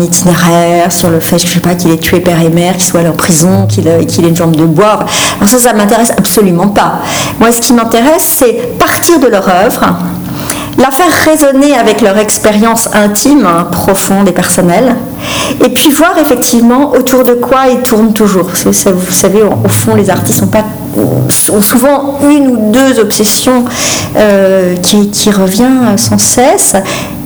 itinéraire, 0.02 0.92
sur 0.92 1.10
le 1.10 1.20
fait 1.20 1.40
je 1.40 1.48
sais 1.48 1.60
pas, 1.60 1.76
qu'il 1.76 1.92
ait 1.92 1.98
tué 1.98 2.20
père 2.20 2.40
et 2.40 2.50
mère, 2.50 2.74
qu'il 2.74 2.84
soit 2.84 3.00
allé 3.00 3.10
en 3.10 3.14
prison, 3.14 3.66
qu'il 3.68 3.84
qu'il 4.08 4.26
ait 4.26 4.30
une 4.30 4.36
jambe 4.36 4.56
de 4.56 4.66
bois. 4.66 5.06
Alors 5.38 5.50
ça, 5.50 5.60
ça 5.60 5.74
m'intéresse 5.74 6.12
absolument 6.12 6.68
pas. 6.68 7.00
Moi, 7.40 7.52
ce 7.52 7.62
qui 7.62 7.74
m'intéresse, 7.74 8.36
c'est 8.38 8.78
partir 8.78 9.20
de 9.20 9.28
leur 9.28 9.48
œuvre, 9.48 9.86
la 10.78 10.92
faire 10.92 11.12
résonner 11.26 11.76
avec 11.78 12.02
leur 12.02 12.18
expérience 12.18 12.90
intime, 12.94 13.46
hein, 13.46 13.68
profonde 13.72 14.28
et 14.28 14.32
personnelle, 14.32 14.96
et 15.64 15.70
puis 15.70 15.92
voir 15.92 16.18
effectivement 16.18 16.92
autour 16.92 17.24
de 17.24 17.34
quoi 17.34 17.68
ils 17.72 17.82
tournent 17.82 18.14
toujours. 18.14 18.50
Vous 18.66 19.12
savez, 19.12 19.42
au 19.44 19.70
fond, 19.70 19.96
les 19.96 20.10
artistes 20.10 20.44
ont 20.44 21.62
souvent 21.62 22.20
une 22.30 22.48
ou 22.48 22.72
deux 22.72 23.00
obsessions 23.00 23.66
euh, 24.16 24.76
qui, 24.78 25.10
qui 25.10 25.30
revient 25.32 25.98
sans 25.98 26.18
cesse, 26.18 26.76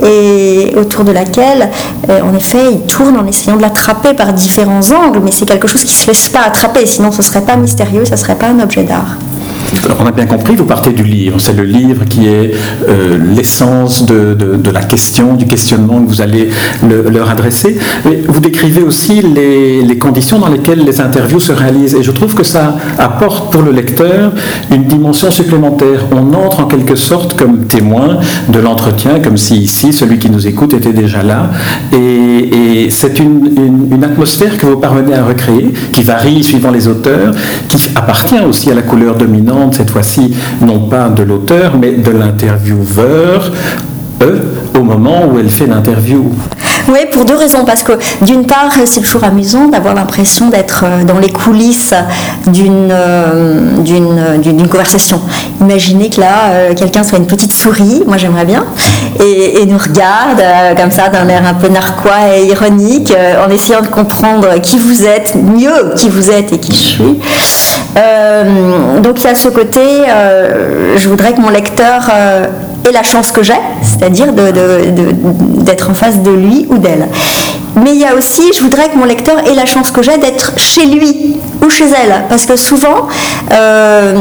et 0.04 0.74
autour 0.78 1.04
de 1.04 1.12
laquelle, 1.12 1.70
euh, 2.10 2.22
en 2.22 2.36
effet, 2.36 2.72
ils 2.72 2.82
tournent 2.82 3.18
en 3.18 3.26
essayant 3.28 3.56
de 3.56 3.62
l'attraper 3.62 4.14
par 4.14 4.34
différents 4.34 4.92
angles, 4.92 5.22
mais 5.24 5.32
c'est 5.32 5.46
quelque 5.46 5.68
chose 5.68 5.82
qui 5.82 5.88
ne 5.88 5.94
se 5.94 6.08
laisse 6.08 6.30
pas 6.30 6.42
attraper, 6.42 6.86
sinon 6.86 7.12
ce 7.12 7.18
ne 7.18 7.24
serait 7.24 7.42
pas 7.42 7.56
mystérieux, 7.56 8.06
ça 8.06 8.16
ne 8.16 8.20
serait 8.20 8.36
pas 8.36 8.48
un 8.48 8.60
objet 8.60 8.84
d'art. 8.84 9.18
On 10.00 10.06
a 10.06 10.12
bien 10.12 10.26
compris, 10.26 10.56
vous 10.56 10.66
partez 10.66 10.92
du 10.92 11.04
livre. 11.04 11.40
C'est 11.40 11.54
le 11.56 11.64
livre 11.64 12.06
qui 12.06 12.28
est 12.28 12.52
euh, 12.88 13.18
l'essence 13.36 14.06
de, 14.06 14.36
la 14.72 14.82
question, 14.82 15.36
du 15.36 15.46
questionnement 15.46 16.02
que 16.02 16.10
vous 16.10 16.22
allez 16.22 16.50
le- 16.88 17.10
leur 17.10 17.30
adresser. 17.30 17.78
Mais 18.06 18.22
vous 18.28 18.40
décrivez 18.40 18.82
aussi 18.82 19.22
les, 19.22 19.98
conditions 19.98 20.40
dans 20.40 20.50
lesquelles 20.50 20.84
les 20.84 21.00
interviews 21.00 21.40
se 21.40 21.52
réalisent. 21.54 21.96
Et 21.96 22.04
je 22.04 22.12
trouve 22.12 22.36
que 22.36 22.44
ça 22.44 22.76
apporte 23.00 23.52
pour 23.52 23.62
le 23.62 23.72
lecteur 23.72 24.34
une 24.72 24.84
dimension 24.84 25.32
supplémentaire. 25.32 26.06
On 26.12 26.34
entre 26.34 26.60
en 26.60 26.66
quelque 26.66 26.96
sorte 26.96 27.36
comme 27.38 27.66
témoin 27.66 28.20
de 28.50 28.60
l'entretien, 28.60 29.20
comme 29.24 29.38
si 29.38 29.58
ici, 29.58 29.94
celui 29.94 30.20
qui 30.20 30.30
nous 30.30 30.46
écoute 30.48 30.74
était 30.74 30.94
déjà 30.94 31.24
là. 31.24 31.50
Et, 31.94 32.90
c'est 32.90 33.20
une 33.20 34.04
atmosphère 34.04 34.58
que 34.58 34.66
vous 34.68 34.78
parvenez 34.78 35.14
à 35.16 35.26
recréer, 35.26 35.74
qui 35.92 36.04
varie 36.04 36.44
suivant 36.44 36.72
les 36.72 36.88
auteurs, 36.88 37.34
qui 37.68 37.78
appartient 37.96 38.40
aussi 38.48 38.70
à 38.72 38.76
la 38.76 38.84
couleur 38.84 39.16
dominante, 39.16 39.55
cette 39.72 39.90
fois-ci, 39.92 40.36
non 40.62 40.80
pas 40.80 41.10
de 41.10 41.24
l'auteur, 41.24 41.74
mais 41.80 41.92
de 41.92 42.12
l'intervieweur, 42.12 43.52
eux, 44.22 44.42
au 44.78 44.84
moment 44.84 45.26
où 45.32 45.40
elle 45.40 45.50
fait 45.50 45.68
l'interview. 45.68 46.32
Oui, 46.88 47.00
pour 47.12 47.26
deux 47.26 47.36
raisons. 47.36 47.66
Parce 47.66 47.82
que 47.82 47.94
d'une 48.22 48.46
part, 48.46 48.70
c'est 48.86 49.02
toujours 49.02 49.24
amusant 49.24 49.70
d'avoir 49.70 49.96
l'impression 49.96 50.50
d'être 50.50 50.84
euh, 50.86 51.04
dans 51.04 51.18
les 51.18 51.32
coulisses 51.32 51.96
d'une 52.48 52.90
euh, 52.92 53.78
d'une 53.80 54.40
d'une- 54.42 54.54
d'une 54.58 54.68
conversation. 54.68 55.20
Imaginez 55.62 56.10
que 56.12 56.20
là, 56.22 56.36
euh, 56.52 56.74
quelqu'un 56.76 57.04
soit 57.04 57.18
une 57.18 57.26
petite 57.26 57.54
souris, 57.54 58.04
moi 58.06 58.18
j'aimerais 58.18 58.46
bien, 58.46 58.66
et, 59.20 59.66
nous 59.66 59.80
regarde 59.80 60.40
euh, 60.40 60.76
comme 60.76 60.92
ça 60.92 61.10
d'un 61.10 61.28
air 61.28 61.42
un 61.48 61.56
peu 61.56 61.70
narquois 61.70 62.38
et 62.38 62.46
ironique, 62.46 63.12
euh, 63.18 63.44
en 63.44 63.50
essayant 63.50 63.82
de 63.82 63.88
comprendre 63.88 64.48
qui 64.62 64.78
vous 64.78 65.06
êtes, 65.06 65.34
mieux 65.36 65.94
qui 65.96 66.10
vous 66.10 66.30
êtes 66.30 66.54
et 66.54 66.60
qui 66.60 66.74
je 66.74 66.78
suis. 66.78 67.20
Euh, 67.98 69.00
donc 69.00 69.20
il 69.20 69.26
y 69.26 69.28
a 69.28 69.36
ce 69.36 69.48
côté, 69.48 69.80
euh, 69.80 70.98
je 70.98 71.08
voudrais 71.08 71.34
que 71.34 71.40
mon 71.40 71.50
lecteur 71.50 72.10
euh, 72.14 72.48
ait 72.88 72.92
la 72.92 73.04
chance 73.04 73.32
que 73.32 73.42
j'ai, 73.42 73.54
c'est-à-dire 73.82 74.34
d'être 74.34 75.90
en 75.90 75.94
face 75.94 76.22
de 76.22 76.32
lui 76.32 76.68
ou 76.70 76.78
d'elle. 76.78 77.08
Mais 77.76 77.94
il 77.94 78.00
y 78.00 78.06
a 78.06 78.16
aussi, 78.16 78.54
je 78.54 78.62
voudrais 78.62 78.90
que 78.90 78.98
mon 78.98 79.06
lecteur 79.06 79.38
ait 79.46 79.54
la 79.54 79.66
chance 79.66 79.92
que 79.92 80.02
j'ai 80.02 80.18
d'être 80.18 80.54
chez 80.58 80.86
lui 80.86 81.36
ou 81.62 81.70
chez 81.70 81.86
elle, 81.86 82.26
parce 82.30 82.46
que 82.46 82.56
souvent, 82.56 83.08
euh, 83.52 84.14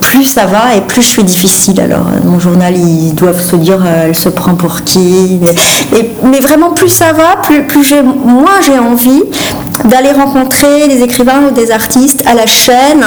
plus 0.00 0.24
ça 0.24 0.46
va 0.46 0.74
et 0.76 0.80
plus 0.82 1.02
je 1.02 1.08
suis 1.08 1.24
difficile. 1.24 1.80
Alors, 1.80 2.06
euh, 2.08 2.18
mon 2.24 2.38
journal, 2.38 2.76
ils 2.76 3.14
doivent 3.14 3.42
se 3.42 3.56
dire, 3.56 3.80
euh, 3.84 4.06
elle 4.08 4.16
se 4.16 4.28
prend 4.28 4.54
pour 4.54 4.82
qui? 4.82 5.40
Mais 6.22 6.40
vraiment, 6.40 6.70
plus 6.70 6.88
ça 6.88 7.12
va, 7.12 7.36
plus, 7.42 7.66
plus 7.66 7.84
j'ai, 7.84 8.02
moins 8.02 8.60
j'ai 8.60 8.78
envie 8.78 9.22
d'aller 9.84 10.12
rencontrer 10.12 10.88
des 10.88 11.02
écrivains 11.02 11.48
ou 11.48 11.50
des 11.52 11.70
artistes 11.70 12.22
à 12.26 12.34
la 12.34 12.46
chaîne 12.46 13.04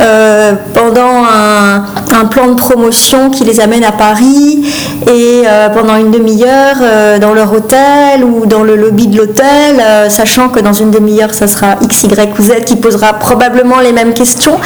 euh, 0.00 0.52
pendant 0.74 1.24
un, 1.24 1.84
plan 2.30 2.48
de 2.48 2.54
promotion 2.54 3.30
qui 3.30 3.44
les 3.44 3.60
amène 3.60 3.84
à 3.84 3.92
Paris 3.92 4.60
et 5.06 5.42
euh, 5.46 5.68
pendant 5.68 5.94
une 5.96 6.10
demi-heure 6.10 6.76
euh, 6.82 7.18
dans 7.18 7.32
leur 7.32 7.52
hôtel 7.52 8.24
ou 8.24 8.44
dans 8.44 8.64
le 8.64 8.74
lobby 8.74 9.06
de 9.06 9.16
l'hôtel, 9.18 9.80
sachant 10.08 10.48
que 10.48 10.58
dans 10.58 10.72
une 10.72 10.90
demi-heure, 10.90 11.32
ça 11.32 11.46
sera 11.46 11.76
X, 11.80 12.02
Y 12.04 12.38
ou 12.38 12.42
Z 12.42 12.64
qui 12.66 12.74
posera 12.76 13.14
probablement 13.14 13.78
les 13.78 13.92
mêmes 13.92 14.14
questions. 14.14 14.58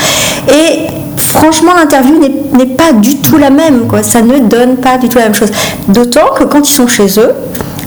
Et 0.48 0.86
franchement, 1.18 1.72
l'interview 1.76 2.18
n'est- 2.18 2.66
pas 2.66 2.92
du 2.92 3.18
tout 3.18 3.36
la 3.36 3.50
même. 3.50 3.86
Quoi. 3.86 4.02
Ça 4.02 4.22
ne 4.22 4.38
donne 4.38 4.76
pas 4.76 4.96
du 4.96 5.08
tout 5.08 5.18
la 5.18 5.24
même 5.24 5.34
chose. 5.34 5.50
D'autant 5.88 6.28
que 6.34 6.44
quand 6.44 6.66
ils 6.66 6.72
sont 6.72 6.86
chez 6.88 7.06
eux, 7.18 7.34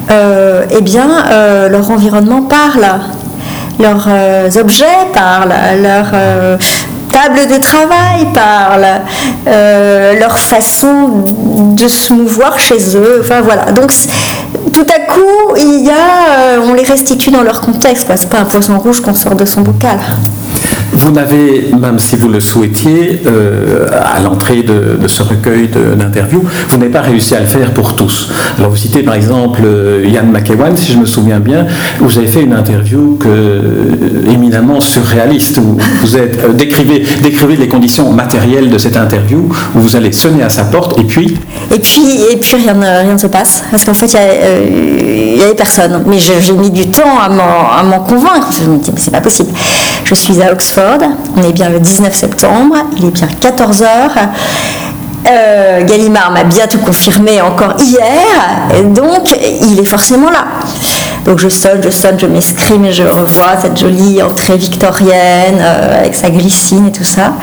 eh 0.10 0.82
bien, 0.82 1.08
leur 1.70 1.90
environnement 1.90 2.44
parle, 2.44 2.86
leurs 3.80 4.08
objets 4.58 4.86
parlent, 5.14 5.54
leur 5.82 6.06
euh, 6.14 6.58
table 7.16 7.48
de 7.48 7.58
travail 7.62 8.28
parle, 8.34 8.86
euh, 9.48 10.20
leur 10.20 10.38
façon 10.38 11.26
de 11.74 11.88
se 11.88 12.12
mouvoir 12.12 12.60
chez 12.60 12.98
eux. 12.98 13.22
Enfin 13.22 13.40
voilà. 13.40 13.72
Donc 13.72 13.92
tout 14.74 14.86
à 14.94 15.00
coup, 15.12 15.56
euh, 15.56 16.60
on 16.62 16.74
les 16.74 16.84
restitue 16.84 17.32
dans 17.32 17.44
leur 17.44 17.62
contexte. 17.62 18.12
C'est 18.18 18.30
pas 18.30 18.40
un 18.40 18.46
poisson 18.46 18.78
rouge 18.80 19.00
qu'on 19.00 19.14
sort 19.14 19.36
de 19.36 19.46
son 19.46 19.62
bocal. 19.62 19.98
Vous 20.96 21.12
n'avez, 21.12 21.68
même 21.80 22.00
si 22.00 22.16
vous 22.16 22.30
le 22.30 22.40
souhaitiez, 22.40 23.22
euh, 23.28 23.88
à 23.92 24.20
l'entrée 24.22 24.64
de, 24.64 25.08
ce 25.08 25.24
recueil 25.24 25.70
d'interviews, 25.98 26.44
vous 26.70 26.78
n'avez 26.78 26.90
pas 26.92 27.02
réussi 27.02 27.36
à 27.36 27.42
le 27.42 27.46
faire 27.48 27.72
pour 27.72 27.96
tous. 27.96 28.30
Alors 28.58 28.72
vous 28.72 28.78
citez 28.78 29.04
par 29.04 29.14
exemple 29.14 29.62
euh, 29.66 30.06
Ian 30.08 30.24
McEwan, 30.26 30.76
si 30.76 30.94
je 30.94 30.98
me 30.98 31.06
souviens 31.06 31.40
bien, 31.40 31.68
où 32.02 32.06
vous 32.06 32.18
avez 32.18 32.28
fait 32.28 32.42
une 32.44 32.54
interview 32.54 33.20
euh, 33.26 33.92
éminemment 34.32 34.80
surréaliste, 34.82 35.58
où 35.58 35.78
vous 36.02 36.18
êtes, 36.18 36.40
euh, 36.44 36.54
décrivez, 36.54 37.04
décrivez 37.22 37.56
les 37.58 37.68
conditions 37.68 38.12
matérielles 38.12 38.70
de 38.70 38.78
cette 38.78 38.98
interview, 38.98 39.50
où 39.76 39.80
vous 39.80 39.96
allez 39.96 40.12
sonner 40.14 40.44
à 40.44 40.50
sa 40.50 40.64
porte, 40.64 40.98
et 41.00 41.04
puis, 41.04 41.38
Et 41.74 41.80
puis, 41.80 42.22
et 42.32 42.38
puis 42.38 42.56
rien, 42.56 42.74
ne- 42.74 43.04
rien 43.04 43.14
ne 43.14 43.18
se 43.20 43.28
passe. 43.28 43.64
Parce 43.70 43.84
qu'en 43.84 43.94
fait, 43.94 44.08
il 44.08 45.36
n'y 45.36 45.42
avait 45.44 45.56
personne. 45.56 46.04
Mais 46.08 46.18
j'ai 46.20 46.54
mis 46.54 46.72
du 46.72 46.88
temps 46.88 47.20
à 47.22 47.84
m'en 47.84 48.00
convaincre. 48.00 48.48
Je 48.64 48.70
me 48.70 48.78
dis, 48.78 48.92
mais 48.94 49.00
c'est 49.00 49.12
pas 49.12 49.22
possible. 49.22 49.50
Je 50.06 50.14
suis 50.16 50.42
à 50.42 50.52
Oxford. 50.52 51.00
On 51.36 51.44
est 51.44 51.52
bien 51.54 51.70
le 51.70 51.80
19 51.80 52.14
septembre. 52.14 52.76
Il 52.98 53.06
est 53.06 53.12
bien 53.12 53.28
14 53.40 53.82
heures. 53.84 54.16
Euh, 55.28 55.84
Gallimard 55.84 56.32
m'a 56.32 56.44
bien 56.44 56.68
tout 56.68 56.78
confirmé 56.78 57.42
encore 57.42 57.74
hier, 57.82 58.78
et 58.78 58.84
donc 58.84 59.36
il 59.64 59.80
est 59.80 59.86
forcément 59.86 60.30
là. 60.30 60.46
Donc 61.26 61.40
je 61.40 61.50
sonne, 61.50 61.82
je 61.84 61.90
sonne, 61.90 62.20
je 62.20 62.28
m'escrime 62.28 62.86
et 62.86 62.92
je 62.94 63.02
revois 63.02 63.56
cette 63.60 63.76
jolie 63.76 64.22
entrée 64.22 64.56
victorienne 64.56 65.58
euh, 65.60 66.00
avec 66.02 66.14
sa 66.14 66.30
glycine 66.30 66.90
et 66.90 66.92
tout 66.92 67.04
ça. 67.04 67.34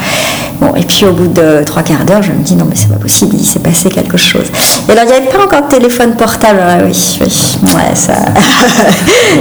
Bon, 0.61 0.77
et 0.77 0.85
puis 0.85 1.05
au 1.07 1.11
bout 1.13 1.27
de 1.27 1.65
trois 1.67 1.83
quarts 1.83 2.05
d'heure, 2.05 2.23
je 2.23 2.31
me 2.31 2.39
dis 2.45 2.55
non 2.55 2.67
mais 2.71 2.77
c'est 2.77 2.89
pas 2.89 2.95
possible, 3.01 3.35
il 3.37 3.45
s'est 3.45 3.59
passé 3.59 3.89
quelque 3.89 4.17
chose. 4.17 4.47
Et 4.89 4.93
alors 4.93 5.03
il 5.03 5.09
n'y 5.11 5.17
avait 5.17 5.37
pas 5.37 5.43
encore 5.43 5.63
de 5.63 5.75
téléphone 5.75 6.15
portable, 6.15 6.61
Ah 6.65 6.77
oui, 6.87 7.19
oui, 7.21 7.57
ouais 7.65 7.97
ça, 7.97 8.13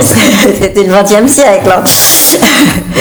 c'était 0.60 0.84
le 0.84 0.92
20e 0.96 1.28
siècle. 1.28 1.70
hein. 1.72 1.84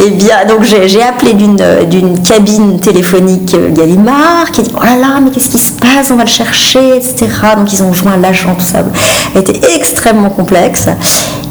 Eh 0.00 0.10
bien, 0.10 0.44
donc 0.46 0.62
j'ai 0.62 1.02
appelé 1.02 1.32
d'une 1.34 2.22
cabine 2.22 2.78
téléphonique 2.80 3.56
Gallimard 3.72 4.50
qui 4.52 4.62
dit 4.62 4.70
Oh 4.76 4.84
là 4.84 4.96
là, 4.96 5.20
mais 5.20 5.30
qu'est-ce 5.30 5.48
qui 5.48 5.58
se 5.58 5.72
passe? 5.72 6.10
On 6.10 6.16
va 6.16 6.24
le 6.24 6.28
chercher, 6.28 6.96
etc. 6.96 7.26
Donc 7.56 7.72
ils 7.72 7.82
ont 7.82 7.92
joint 7.92 8.16
l'agent, 8.16 8.54
tout 8.54 8.64
ça. 8.64 8.78
a 9.34 9.38
été 9.38 9.60
extrêmement 9.74 10.30
complexe. 10.30 10.88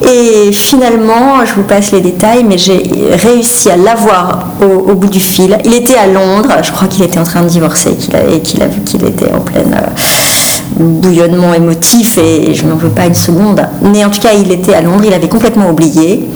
Et 0.03 0.51
finalement, 0.51 1.45
je 1.45 1.55
vous 1.55 1.63
passe 1.63 1.91
les 1.91 2.01
détails, 2.01 2.43
mais 2.43 2.57
j'ai 2.57 2.83
réussi 3.13 3.69
à 3.69 3.75
l'avoir 3.75 4.47
au, 4.61 4.93
bout 4.93 5.09
du 5.09 5.19
fil. 5.19 5.57
Il 5.65 5.73
était 5.73 5.97
à 5.97 6.07
Londres, 6.07 6.49
je 6.61 6.71
crois 6.71 6.87
qu'il 6.87 7.03
était 7.03 7.19
en 7.19 7.23
train 7.23 7.41
de 7.41 7.49
divorcer 7.49 7.97
et 8.31 8.39
qu'il 8.41 8.61
a 8.61 8.67
vu 8.67 8.81
qu'il 8.81 9.03
était 9.03 9.31
en 9.31 9.39
pleine 9.39 9.75
euh, 9.75 10.79
bouillonnement 10.79 11.53
émotif 11.53 12.17
et 12.17 12.53
je 12.53 12.65
n'en 12.65 12.75
veux 12.75 12.89
pas 12.89 13.07
une 13.07 13.15
seconde. 13.15 13.67
Mais 13.81 14.05
en 14.05 14.09
tout 14.09 14.19
cas, 14.19 14.33
il 14.33 14.51
était 14.51 14.75
à 14.75 14.81
Londres, 14.81 15.03
il 15.05 15.13
avait 15.13 15.29
complètement 15.29 15.69
oublié. 15.69 16.27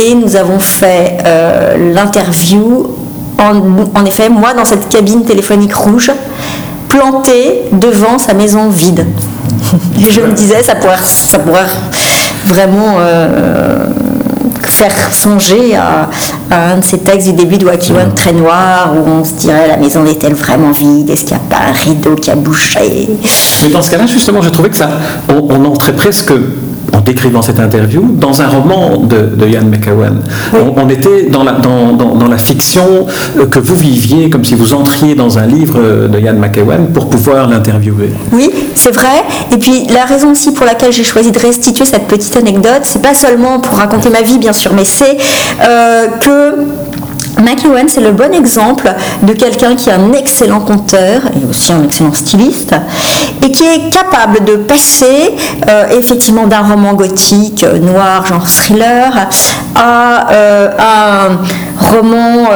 Et 0.00 0.14
nous 0.14 0.36
avons 0.36 0.58
fait 0.58 1.18
euh, 1.24 1.92
l'interview, 1.94 2.86
en, 3.38 4.04
effet, 4.04 4.28
moi, 4.28 4.54
dans 4.54 4.64
cette 4.64 4.88
cabine 4.88 5.24
téléphonique 5.24 5.74
rouge, 5.74 6.10
plantée 6.88 7.62
devant 7.72 8.18
sa 8.18 8.34
maison 8.34 8.68
vide. 8.68 9.06
Et 9.98 10.10
je 10.10 10.20
me 10.20 10.32
disais, 10.32 10.62
ça 10.62 10.74
pourrait, 10.74 10.96
ça 11.02 11.38
pourrait 11.38 11.66
vraiment 12.46 12.96
euh, 12.98 13.86
faire 14.62 15.12
songer 15.12 15.76
à, 15.76 16.10
un 16.50 16.78
de 16.78 16.84
ces 16.84 16.98
textes 16.98 17.28
du 17.28 17.34
début 17.34 17.58
de 17.58 17.64
Wakiwan 17.66 18.12
très 18.14 18.32
noir 18.32 18.92
où 18.94 19.08
on 19.08 19.24
se 19.24 19.32
dirait 19.34 19.68
la 19.68 19.76
maison 19.76 20.04
est-elle 20.06 20.34
vraiment 20.34 20.70
vide? 20.70 21.10
Est-ce 21.10 21.24
qu'il 21.24 21.36
n'y 21.36 21.42
a 21.42 21.56
pas 21.56 21.64
un 21.68 21.72
rideau 21.72 22.14
qui 22.14 22.30
a 22.30 22.36
bouché 22.36 23.08
Mais 23.62 23.68
dans 23.70 23.82
ce 23.82 23.90
cas-là, 23.90 24.06
justement, 24.06 24.42
je 24.42 24.50
trouvais 24.50 24.70
que 24.70 24.76
ça, 24.76 24.88
on 25.28 25.64
entrait 25.64 25.94
presque 25.94 26.32
en 26.94 27.00
décrivant 27.00 27.42
cette 27.42 27.60
interview, 27.60 28.04
dans 28.12 28.40
un 28.40 28.48
roman 28.48 28.98
de, 28.98 29.34
de 29.36 29.46
Ian 29.48 29.64
McEwan. 29.64 30.20
On, 30.76 30.88
était 30.88 31.28
dans 31.30 31.42
la, 31.42 31.52
dans, 31.52 31.92
dans, 31.92 32.28
la, 32.28 32.38
fiction 32.38 33.06
euh, 33.38 33.46
que 33.46 33.58
vous 33.58 33.76
viviez, 33.76 34.30
comme 34.30 34.44
si 34.44 34.54
vous 34.54 34.74
entriez 34.74 35.14
dans 35.14 35.38
un 35.38 35.46
livre 35.46 36.08
de 36.08 36.18
Ian 36.18 36.34
McEwan 36.34 36.88
pour 36.92 37.08
pouvoir 37.08 37.48
l'interviewer. 37.48 38.10
Oui, 38.32 38.50
c'est 38.74 38.94
vrai. 38.94 39.24
Et 39.52 39.56
puis 39.56 39.86
la 39.92 40.04
raison 40.04 40.30
aussi 40.30 40.52
pour 40.52 40.66
laquelle 40.66 40.92
j'ai 40.92 41.04
choisi 41.04 41.32
de 41.32 41.38
restituer 41.38 41.84
cette 41.84 42.06
petite 42.06 42.36
anecdote, 42.36 42.82
c'est 42.82 43.02
pas 43.02 43.14
seulement 43.14 43.60
pour 43.60 43.76
raconter 43.78 44.10
ma 44.10 44.22
vie, 44.22 44.38
bien 44.38 44.52
sûr, 44.52 44.72
mais 44.74 44.84
c'est 44.84 45.16
euh, 45.62 46.06
que 46.20 46.83
McEwan, 47.44 47.88
c'est 47.88 48.00
le 48.00 48.12
bon 48.12 48.32
exemple 48.32 48.92
de 49.22 49.32
quelqu'un 49.32 49.76
qui 49.76 49.90
est 49.90 49.92
un 49.92 50.12
excellent 50.12 50.60
conteur 50.60 51.22
et 51.26 51.48
aussi 51.48 51.72
un 51.72 51.84
excellent 51.84 52.12
styliste 52.12 52.74
et 53.42 53.50
qui 53.50 53.64
est 53.64 53.90
capable 53.90 54.44
de 54.44 54.56
passer 54.56 55.34
euh, 55.68 55.98
effectivement 55.98 56.46
d'un 56.46 56.62
roman 56.62 56.94
gothique 56.94 57.62
euh, 57.62 57.78
noir, 57.78 58.26
genre 58.26 58.46
thriller, 58.48 59.28
à, 59.74 60.32
euh, 60.32 60.70
un 60.78 61.38
roman 61.90 62.48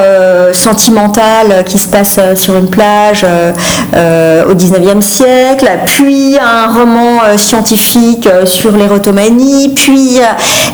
sentimental 0.53 1.65
qui 1.67 1.79
se 1.79 1.89
passe 1.89 2.19
sur 2.37 2.57
une 2.57 2.69
plage 2.69 3.25
au 3.25 4.55
19e 4.55 5.03
siècle, 5.03 5.69
puis 5.87 6.37
un 6.39 6.73
roman 6.73 7.37
scientifique 7.37 8.29
sur 8.45 8.73
l'érotomanie, 8.77 9.73
puis 9.75 10.21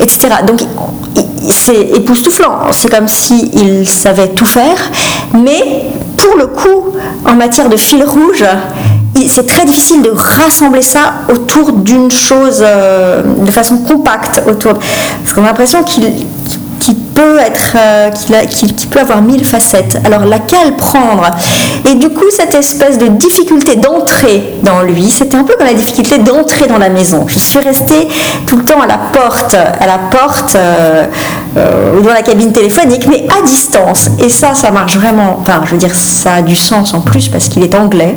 etc. 0.00 0.28
Donc 0.46 0.60
c'est 1.48 1.80
époustouflant, 1.96 2.72
c'est 2.72 2.90
comme 2.90 3.08
s'il 3.08 3.88
savait 3.88 4.28
tout 4.28 4.46
faire, 4.46 4.90
mais 5.34 5.84
pour 6.16 6.36
le 6.36 6.46
coup, 6.46 6.92
en 7.24 7.34
matière 7.34 7.68
de 7.68 7.76
fil 7.76 8.02
rouge, 8.04 8.44
c'est 9.28 9.46
très 9.46 9.64
difficile 9.64 10.02
de 10.02 10.10
rassembler 10.10 10.82
ça 10.82 11.14
autour 11.28 11.72
d'une 11.72 12.10
chose 12.10 12.62
euh, 12.62 13.22
de 13.38 13.50
façon 13.50 13.78
compacte 13.78 14.42
autour. 14.48 14.74
Parce 14.74 15.32
qu'on 15.34 15.42
a 15.42 15.46
l'impression 15.46 15.82
qu'il 15.82 16.12
peut 17.14 17.38
être, 17.38 17.76
euh, 17.76 18.10
qu'il, 18.46 18.88
peut 18.88 19.00
avoir 19.00 19.22
mille 19.22 19.44
facettes. 19.44 19.98
Alors 20.04 20.24
laquelle 20.24 20.76
prendre? 20.76 21.30
Et 21.88 21.94
du 21.94 22.08
coup, 22.10 22.24
cette 22.30 22.54
espèce 22.54 22.98
de 22.98 23.06
difficulté 23.06 23.76
d'entrer 23.76 24.54
dans 24.62 24.82
lui, 24.82 25.10
c'était 25.10 25.36
un 25.36 25.44
peu 25.44 25.54
comme 25.56 25.66
la 25.66 25.74
difficulté 25.74 26.18
d'entrer 26.18 26.66
dans 26.66 26.78
la 26.78 26.88
maison. 26.88 27.26
Je 27.28 27.38
suis 27.38 27.58
restée 27.58 28.08
tout 28.46 28.56
le 28.56 28.64
temps 28.64 28.80
à 28.80 28.86
la 28.86 28.98
porte, 28.98 29.54
à 29.54 29.86
la 29.86 29.98
porte 30.10 30.54
euh, 30.56 31.06
euh, 31.56 31.98
ou 31.98 32.02
dans 32.02 32.12
la 32.12 32.22
cabine 32.22 32.52
téléphonique, 32.52 33.06
mais 33.08 33.26
à 33.38 33.42
distance. 33.46 34.10
Et 34.18 34.28
ça, 34.28 34.54
ça 34.54 34.70
marche 34.70 34.96
vraiment. 34.96 35.38
Enfin, 35.40 35.62
je 35.64 35.72
veux 35.72 35.78
dire, 35.78 35.94
ça 35.94 36.34
a 36.34 36.42
du 36.42 36.56
sens 36.56 36.94
en 36.94 37.00
plus 37.00 37.28
parce 37.28 37.48
qu'il 37.48 37.62
est 37.62 37.74
anglais. 37.74 38.14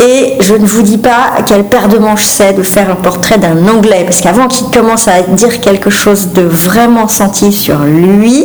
Et 0.00 0.34
je 0.40 0.54
ne 0.54 0.66
vous 0.66 0.82
dis 0.82 0.98
pas 0.98 1.36
quelle 1.46 1.64
paire 1.64 1.88
de 1.88 1.98
manches 1.98 2.24
c'est 2.24 2.52
de 2.52 2.62
faire 2.62 2.90
un 2.90 2.96
portrait 2.96 3.38
d'un 3.38 3.66
anglais, 3.68 4.02
parce 4.04 4.20
qu'avant 4.20 4.46
qu'il 4.46 4.66
commence 4.68 5.08
à 5.08 5.22
dire 5.22 5.60
quelque 5.60 5.90
chose 5.90 6.32
de 6.32 6.42
vraiment 6.42 7.08
senti 7.08 7.50
sur 7.52 7.78
lui, 7.78 8.44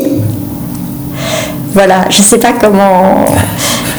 voilà, 1.73 2.05
je 2.09 2.19
ne 2.19 2.23
sais 2.23 2.37
pas 2.37 2.53
comment. 2.59 3.25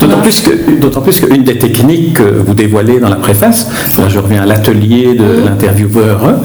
D'autant 0.03 0.21
plus, 0.21 0.41
que, 0.41 1.01
plus 1.01 1.21
qu'une 1.21 1.45
des 1.45 1.59
techniques 1.59 2.15
que 2.15 2.23
vous 2.23 2.55
dévoilez 2.55 2.99
dans 2.99 3.09
la 3.09 3.17
préface, 3.17 3.69
là 3.97 4.09
je 4.09 4.19
reviens 4.19 4.43
à 4.43 4.47
l'atelier 4.47 5.15
de 5.15 5.45
l'intervieweur, 5.47 6.41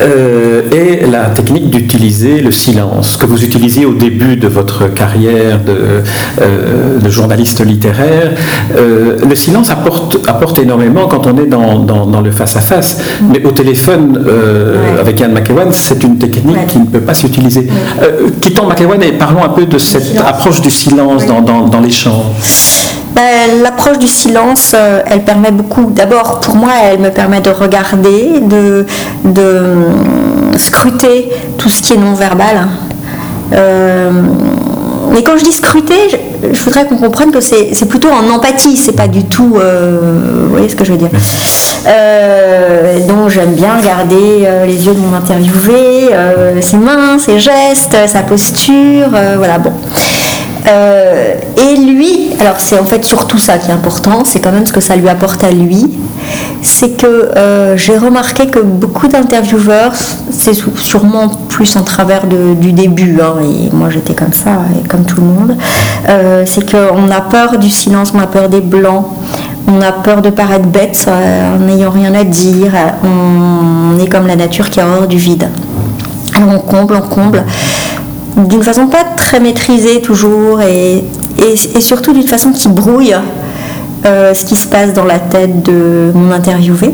euh, 0.00 0.62
est 0.70 1.10
la 1.10 1.24
technique 1.26 1.70
d'utiliser 1.70 2.40
le 2.40 2.52
silence, 2.52 3.16
que 3.16 3.26
vous 3.26 3.42
utilisiez 3.42 3.84
au 3.84 3.94
début 3.94 4.36
de 4.36 4.46
votre 4.46 4.86
carrière 4.94 5.58
de, 5.64 6.02
euh, 6.40 7.10
journaliste 7.10 7.64
littéraire. 7.66 8.32
Euh, 8.76 9.16
le 9.28 9.34
silence 9.34 9.70
apporte, 9.70 10.18
apporte 10.28 10.58
énormément 10.58 11.08
quand 11.08 11.26
on 11.26 11.36
est 11.36 11.46
dans, 11.46 11.80
dans, 11.80 12.20
le 12.20 12.30
face-à-face, 12.30 13.02
mais 13.28 13.44
au 13.44 13.50
téléphone, 13.50 14.24
avec 15.00 15.18
Yann 15.18 15.32
McEwan, 15.32 15.68
c'est 15.72 16.02
une 16.02 16.18
technique 16.18 16.66
qui 16.68 16.78
ne 16.78 16.86
peut 16.86 17.00
pas 17.00 17.14
s'utiliser. 17.14 17.66
quittons 18.40 18.68
McEwan 18.68 19.02
et 19.02 19.12
parlons 19.12 19.42
un 19.42 19.48
peu 19.48 19.66
de 19.66 19.78
cette 19.78 20.16
approche 20.18 20.60
du 20.60 20.70
silence 20.70 21.26
dans, 21.26 21.40
dans, 21.40 21.66
dans 21.66 21.80
l'échange. 21.80 22.79
Ben, 23.20 23.62
l'approche 23.62 23.98
du 23.98 24.06
silence, 24.06 24.72
euh, 24.72 25.02
elle 25.04 25.24
permet 25.24 25.50
beaucoup. 25.50 25.90
D'abord, 25.90 26.40
pour 26.40 26.54
moi, 26.54 26.70
elle 26.82 27.00
me 27.00 27.10
permet 27.10 27.42
de 27.42 27.50
regarder, 27.50 28.40
de, 28.40 28.86
hum, 29.26 30.56
scruter 30.56 31.30
tout 31.58 31.68
ce 31.68 31.82
qui 31.82 31.92
est 31.92 31.98
non-verbal. 31.98 32.68
Euh, 33.52 34.10
mais 35.12 35.22
quand 35.22 35.36
je 35.36 35.44
dis 35.44 35.52
scruter, 35.52 36.08
je, 36.50 36.62
voudrais 36.62 36.86
qu'on 36.86 36.96
comprenne 36.96 37.30
que 37.30 37.40
c'est 37.40 37.88
plutôt 37.88 38.08
en 38.08 38.30
empathie, 38.30 38.78
c'est 38.78 38.96
pas 38.96 39.08
du 39.08 39.24
tout. 39.24 39.56
Euh, 39.56 39.98
vous 40.44 40.50
voyez 40.52 40.70
ce 40.70 40.76
que 40.76 40.84
je 40.84 40.92
veux 40.92 40.98
dire 40.98 41.10
Donc 43.06 43.28
j'aime 43.28 43.52
bien 43.52 43.76
regarder 43.76 44.48
les 44.66 44.86
yeux 44.86 44.94
de 44.94 45.00
mon 45.00 45.14
interviewé, 45.14 46.08
ses 46.62 46.78
mains, 46.78 47.18
ses 47.18 47.38
gestes, 47.38 47.96
sa 48.06 48.22
posture, 48.22 49.08
voilà, 49.36 49.58
bon. 49.58 49.72
Euh, 50.66 51.34
et 51.56 51.76
lui, 51.76 52.30
alors 52.38 52.60
c'est 52.60 52.78
en 52.78 52.84
fait 52.84 53.04
surtout 53.04 53.38
ça 53.38 53.58
qui 53.58 53.70
est 53.70 53.74
important, 53.74 54.22
c'est 54.24 54.40
quand 54.40 54.52
même 54.52 54.66
ce 54.66 54.72
que 54.72 54.80
ça 54.80 54.96
lui 54.96 55.08
apporte 55.08 55.42
à 55.42 55.50
lui, 55.50 55.90
c'est 56.62 56.96
que 56.96 57.06
euh, 57.06 57.76
j'ai 57.76 57.96
remarqué 57.96 58.46
que 58.46 58.58
beaucoup 58.58 59.08
d'intervieweurs, 59.08 59.92
c'est 60.30 60.54
sûrement 60.76 61.28
plus 61.48 61.76
en 61.76 61.82
travers 61.82 62.26
du 62.26 62.72
début, 62.72 63.20
hein, 63.20 63.36
et 63.42 63.74
moi 63.74 63.88
j'étais 63.90 64.14
comme 64.14 64.32
ça, 64.32 64.50
et 64.78 64.86
comme 64.86 65.04
tout 65.04 65.20
le 65.20 65.26
monde, 65.26 65.56
euh, 66.08 66.44
c'est 66.46 66.70
qu'on 66.70 67.10
a 67.10 67.20
peur 67.20 67.58
du 67.58 67.70
silence, 67.70 68.12
on 68.14 68.18
a 68.18 68.26
peur 68.26 68.48
des 68.48 68.60
blancs, 68.60 69.06
on 69.66 69.80
a 69.80 69.92
peur 69.92 70.20
de 70.20 70.30
paraître 70.30 70.66
bête 70.66 71.08
en 71.08 71.58
n'ayant 71.58 71.90
rien 71.90 72.14
à 72.14 72.24
dire, 72.24 72.72
on 73.02 73.98
est 73.98 74.08
comme 74.08 74.26
la 74.26 74.36
nature 74.36 74.68
qui 74.68 74.80
a 74.80 74.86
horreur 74.86 75.06
du 75.06 75.16
vide. 75.16 75.48
Alors 76.34 76.50
on 76.50 76.58
comble, 76.58 76.94
on 76.94 77.08
comble 77.08 77.44
d'une 78.48 78.62
façon 78.62 78.86
pas 78.86 79.04
très 79.16 79.40
maîtrisée 79.40 80.00
toujours 80.00 80.60
et, 80.60 81.04
et, 81.38 81.80
surtout 81.80 82.12
d'une 82.12 82.26
façon 82.26 82.52
qui 82.52 82.68
brouille 82.68 83.14
euh, 84.04 84.34
ce 84.34 84.44
qui 84.44 84.56
se 84.56 84.66
passe 84.66 84.92
dans 84.92 85.04
la 85.04 85.18
tête 85.18 85.62
de 85.62 86.10
mon 86.14 86.30
interviewé. 86.32 86.92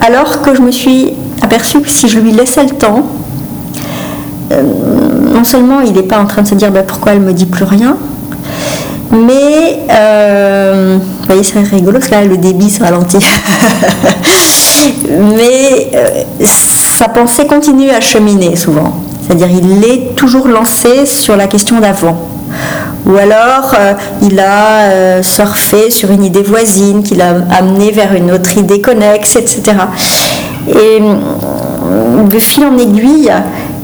Alors 0.00 0.42
que 0.42 0.54
je 0.54 0.60
me 0.60 0.70
suis 0.70 1.12
aperçue 1.42 1.80
que 1.80 1.90
si 1.90 2.08
je 2.08 2.18
lui 2.18 2.32
laissais 2.32 2.64
le 2.64 2.70
temps, 2.70 3.06
euh, 4.52 4.62
non 5.32 5.44
seulement 5.44 5.80
il 5.80 5.92
n'est 5.92 6.02
pas 6.02 6.18
en 6.18 6.26
train 6.26 6.42
de 6.42 6.48
se 6.48 6.54
dire 6.54 6.70
bah, 6.70 6.82
pourquoi 6.82 7.12
elle 7.12 7.20
me 7.20 7.32
dit 7.32 7.46
plus 7.46 7.64
rien, 7.64 7.96
mais 9.10 9.80
euh, 9.90 10.98
vous 11.20 11.26
voyez 11.26 11.42
c'est 11.42 11.60
rigolo 11.60 11.92
parce 11.98 12.08
que 12.08 12.14
là 12.14 12.24
le 12.24 12.36
débit 12.36 12.70
se 12.70 12.82
ralentit. 12.82 13.18
mais 15.10 15.90
sa 16.44 17.08
pensée 17.08 17.46
continue 17.46 17.90
à 17.90 18.00
cheminer 18.00 18.56
souvent. 18.56 18.94
C'est-à-dire 19.28 19.48
il 19.50 19.84
est 19.84 20.14
toujours 20.16 20.48
lancé 20.48 21.04
sur 21.04 21.36
la 21.36 21.46
question 21.46 21.80
d'avant. 21.80 22.16
Ou 23.06 23.16
alors 23.16 23.74
euh, 23.78 23.92
il 24.22 24.40
a 24.40 24.90
euh, 24.90 25.22
surfé 25.22 25.90
sur 25.90 26.10
une 26.10 26.24
idée 26.24 26.42
voisine 26.42 27.02
qu'il 27.02 27.20
a 27.20 27.36
amené 27.50 27.90
vers 27.90 28.14
une 28.14 28.30
autre 28.30 28.56
idée 28.56 28.80
connexe, 28.80 29.36
etc. 29.36 29.62
Et 30.68 31.00
euh, 31.00 32.22
de 32.22 32.38
fil 32.38 32.64
en 32.64 32.76
aiguille, 32.76 33.32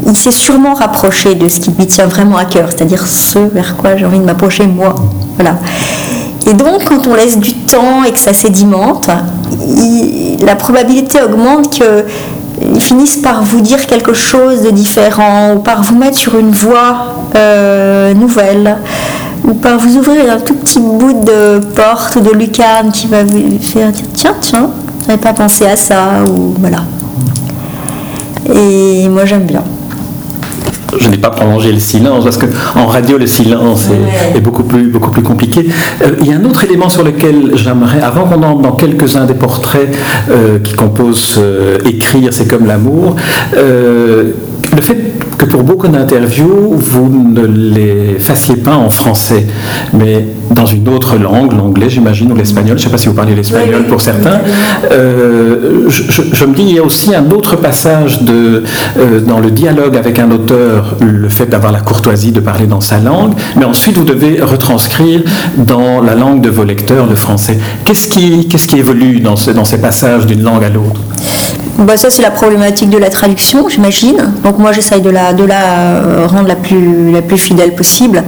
il 0.07 0.16
s'est 0.16 0.30
sûrement 0.33 0.74
rapproché 0.74 1.35
de 1.35 1.48
ce 1.48 1.61
qui 1.61 1.70
lui 1.70 1.87
tient 1.87 2.07
vraiment 2.07 2.37
à 2.37 2.44
cœur, 2.44 2.68
c'est-à-dire 2.68 3.07
ce 3.07 3.38
vers 3.38 3.76
quoi 3.76 3.96
j'ai 3.96 4.04
envie 4.04 4.18
de 4.18 4.24
m'approcher 4.24 4.66
moi. 4.66 4.94
Voilà. 5.37 5.57
Et 6.46 6.52
donc, 6.52 6.85
quand 6.85 7.07
on 7.07 7.14
laisse 7.14 7.38
du 7.38 7.54
temps 7.54 8.04
et 8.04 8.12
que 8.12 8.18
ça 8.18 8.35
sédimente, 8.35 9.09
la 10.44 10.57
probabilité 10.57 11.22
augmente 11.22 11.78
que 11.78 12.04
ils 12.72 12.81
finissent 12.81 13.16
par 13.16 13.42
vous 13.42 13.61
dire 13.61 13.87
quelque 13.87 14.12
chose 14.12 14.62
de 14.62 14.70
différent 14.70 15.55
ou 15.55 15.59
par 15.59 15.83
vous 15.83 15.96
mettre 15.96 16.16
sur 16.16 16.38
une 16.38 16.50
voie 16.50 17.16
euh, 17.35 18.14
nouvelle 18.14 18.79
ou 19.44 19.55
par 19.55 19.79
vous 19.79 19.96
ouvrir 19.96 20.33
un 20.33 20.38
tout 20.38 20.55
petit 20.55 20.81
bout 20.81 21.24
de 21.24 21.61
porte 21.74 22.16
ou 22.16 22.20
de 22.20 22.31
lucarne 22.31 22.90
qui 22.92 23.07
va 23.07 23.24
vous 23.24 23.59
faire 23.61 23.90
dire 23.92 24.07
tiens, 24.14 24.35
tiens, 24.40 24.70
j'avais 25.07 25.18
pas 25.18 25.33
pensé 25.35 25.66
à 25.66 25.77
ça 25.77 26.24
ou 26.29 26.55
voilà. 26.59 26.85
Et 28.55 29.09
moi 29.09 29.24
j'aime 29.24 29.44
bien 29.44 29.62
je 31.00 31.09
n'ai 31.09 31.18
pas 31.18 31.30
prolongé 31.30 31.72
le 31.72 31.80
silence 31.80 32.24
parce 32.24 32.38
qu'en 32.38 32.87
radio 32.87 33.18
le 33.18 33.26
silence 33.26 33.88
est, 34.35 34.40
beaucoup, 34.40 34.64
plus, 34.64 34.88
beaucoup 34.88 35.11
plus 35.11 35.22
compliqué. 35.22 35.66
Euh, 36.02 36.11
il 36.20 36.26
y 36.26 36.33
a 36.33 36.37
un 36.37 36.44
autre 36.44 36.64
élément 36.64 36.88
sur 36.88 37.04
lequel 37.04 37.52
j'aimerais, 37.54 38.00
avant 38.00 38.24
qu'on 38.24 38.42
entre 38.42 38.62
dans 38.62 38.72
quelques-uns 38.72 39.24
des 39.24 39.35
portraits 39.35 39.88
euh, 40.30 40.59
qui 40.59 40.74
composent 40.74 41.37
euh, 41.38 41.78
Écrire, 41.85 42.33
c'est 42.33 42.48
comme 42.48 42.66
l'amour, 42.66 43.16
le 43.57 44.35
fait 44.80 45.14
que 45.37 45.44
pour 45.44 45.62
beaucoup 45.62 45.88
d'interviews, 45.88 46.75
vous 46.75 47.09
ne 47.09 47.47
les 47.47 48.18
fassiez 48.18 48.57
pas 48.57 48.77
en 48.77 48.90
français, 48.90 49.47
mais 49.92 50.27
dans 50.51 50.66
une 50.66 50.88
autre 50.88 51.16
langue, 51.16 51.53
l'anglais 51.53 51.88
j'imagine, 51.88 52.33
ou 52.33 52.37
l'espagnol, 52.37 52.79
je 52.79 52.83
ne 52.83 52.88
sais 52.88 52.90
pas 52.90 52.99
si 52.99 53.09
vous 53.09 53.14
parlez 53.14 53.35
l'espagnol 53.35 53.85
pour 53.85 54.01
certains, 54.01 54.40
euh, 54.90 55.88
je, 55.88 56.44
me 56.44 56.55
dis, 56.55 56.62
il 56.62 56.75
y 56.75 56.79
a 56.79 56.83
aussi 56.83 57.14
un 57.14 57.31
autre 57.31 57.57
passage 57.57 58.23
de, 58.23 58.62
euh, 58.99 59.20
dans 59.20 59.40
le 59.40 59.51
dialogue 59.51 59.97
avec 59.97 60.18
un 60.18 60.31
auteur, 60.31 60.97
le 61.01 61.29
fait 61.29 61.47
d'avoir 61.47 61.73
la 61.73 61.81
courtoisie 61.81 62.33
de 62.33 62.40
parler 62.40 62.66
dans 62.66 62.81
sa 62.81 62.99
langue, 62.99 63.33
mais 63.57 63.64
ensuite 63.64 63.97
vous 63.97 64.05
devez 64.05 64.40
retranscrire 64.42 65.23
dans 65.57 66.01
la 66.01 66.14
langue 66.14 66.40
de 66.40 66.51
vos 66.51 66.64
lecteurs, 66.64 67.07
le 67.07 67.16
français. 67.16 67.59
Qu'est-ce 67.85 68.09
qui, 68.09 68.49
qu'est-ce 68.49 68.68
qui 68.68 68.79
évolue 68.79 69.20
dans, 69.20 69.37
ce, 69.37 69.51
dans 69.51 69.64
ces 69.64 69.81
passages 69.81 70.27
d'une 70.27 70.42
langue 70.42 70.64
à 70.64 70.68
l'autre? 70.68 71.01
Bah 71.78 71.96
ça 71.96 72.10
c'est 72.10 72.22
la 72.22 72.30
problématique 72.30 72.90
de 72.90 72.98
la 72.98 73.10
traduction, 73.10 73.68
j'imagine. 73.68 74.32
Donc 74.42 74.58
moi 74.58 74.72
j'essaye 74.72 75.00
de 75.00 75.10
la, 75.10 75.32
de 75.32 75.44
la 75.44 75.62
euh, 75.64 76.26
rendre 76.26 76.48
la 76.48 76.56
plus, 76.56 77.10
la 77.10 77.22
plus 77.22 77.38
fidèle 77.38 77.74
possible. 77.74 78.22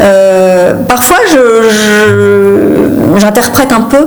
Euh, 0.00 0.74
parfois 0.88 1.18
j'interprète 3.18 3.72
un 3.72 3.82
peu 3.82 4.06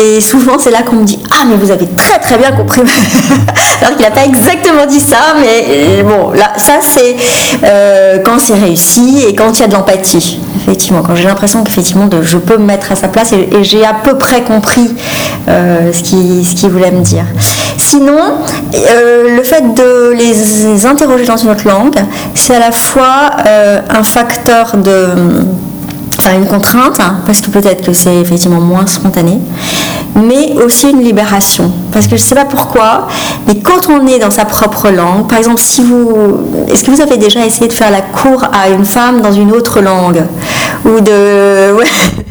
et 0.00 0.20
souvent, 0.20 0.58
c'est 0.60 0.70
là 0.70 0.82
qu'on 0.82 0.96
me 0.96 1.04
dit 1.04 1.18
Ah, 1.30 1.44
mais 1.48 1.56
vous 1.56 1.72
avez 1.72 1.86
très 1.96 2.20
très 2.20 2.38
bien 2.38 2.52
compris. 2.52 2.82
Alors 3.80 3.96
qu'il 3.96 4.04
n'a 4.04 4.12
pas 4.12 4.24
exactement 4.24 4.86
dit 4.86 5.00
ça, 5.00 5.34
mais 5.40 5.64
euh, 5.68 6.02
bon, 6.04 6.30
là, 6.30 6.52
ça 6.56 6.74
c'est 6.80 7.16
quand 8.24 8.38
c'est 8.38 8.54
réussi 8.54 9.24
et 9.28 9.34
quand 9.34 9.58
il 9.58 9.62
y 9.62 9.64
a 9.64 9.68
de 9.68 9.74
l'empathie. 9.74 10.38
Effectivement, 10.62 11.02
quand 11.02 11.16
j'ai 11.16 11.26
l'impression 11.26 11.64
qu'effectivement 11.64 12.08
je 12.22 12.38
peux 12.38 12.58
me 12.58 12.64
mettre 12.64 12.92
à 12.92 12.96
sa 12.96 13.08
place 13.08 13.32
et, 13.32 13.48
j'ai 13.62 13.84
à 13.84 13.94
peu 13.94 14.16
près 14.16 14.42
compris 14.42 14.94
ce 15.48 16.02
qu'il 16.02 16.46
ce 16.46 16.54
qu'il 16.54 16.70
voulait 16.70 16.92
me 16.92 17.00
dire. 17.00 17.24
Sinon, 17.78 18.18
euh, 18.74 19.36
le 19.36 19.42
fait 19.44 19.74
de 19.74 20.10
les 20.10 20.84
interroger 20.86 21.24
dans 21.24 21.36
une 21.36 21.50
autre 21.50 21.66
langue, 21.66 21.96
c'est 22.34 22.54
à 22.54 22.58
la 22.58 22.72
fois 22.72 23.30
euh, 23.46 23.80
un 23.88 24.02
facteur 24.02 24.76
de 24.76 25.08
enfin 26.18 26.34
une 26.34 26.46
contrainte, 26.46 26.98
hein, 27.00 27.18
parce 27.26 27.40
que 27.40 27.48
peut-être 27.48 27.86
que 27.86 27.92
c'est 27.92 28.16
effectivement 28.16 28.60
moins 28.60 28.86
spontané, 28.86 29.38
mais 30.16 30.52
aussi 30.64 30.90
une 30.90 31.00
libération. 31.00 31.70
Parce 31.92 32.06
que 32.06 32.16
je 32.16 32.22
ne 32.22 32.26
sais 32.26 32.34
pas 32.34 32.44
pourquoi, 32.44 33.06
mais 33.46 33.60
quand 33.60 33.88
on 33.88 34.06
est 34.06 34.18
dans 34.18 34.30
sa 34.30 34.44
propre 34.44 34.90
langue, 34.90 35.28
par 35.28 35.38
exemple, 35.38 35.60
si 35.60 35.82
vous, 35.82 36.10
est-ce 36.68 36.82
que 36.82 36.90
vous 36.90 37.00
avez 37.00 37.16
déjà 37.16 37.46
essayé 37.46 37.68
de 37.68 37.72
faire 37.72 37.90
la 37.90 38.00
cour 38.00 38.44
à 38.52 38.68
une 38.68 38.84
femme 38.84 39.20
dans 39.20 39.32
une 39.32 39.52
autre 39.52 39.80
langue? 39.80 40.24
Ou 40.84 41.00
de... 41.00 41.76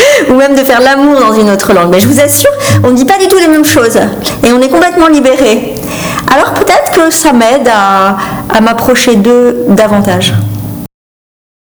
ou 0.30 0.34
même 0.34 0.54
de 0.54 0.62
faire 0.62 0.80
l'amour 0.80 1.20
dans 1.20 1.32
une 1.32 1.50
autre 1.50 1.72
langue. 1.72 1.90
Mais 1.90 2.00
je 2.00 2.08
vous 2.08 2.20
assure, 2.20 2.50
on 2.84 2.90
ne 2.90 2.96
dit 2.96 3.04
pas 3.04 3.18
du 3.18 3.28
tout 3.28 3.38
les 3.38 3.48
mêmes 3.48 3.64
choses 3.64 3.96
et 3.96 4.52
on 4.52 4.60
est 4.60 4.68
complètement 4.68 5.08
libéré. 5.08 5.74
Alors 6.30 6.52
peut-être 6.52 6.90
que 6.92 7.10
ça 7.10 7.32
m'aide 7.32 7.68
à, 7.68 8.60
m'approcher 8.60 9.16
d'eux 9.16 9.64
davantage. 9.68 10.34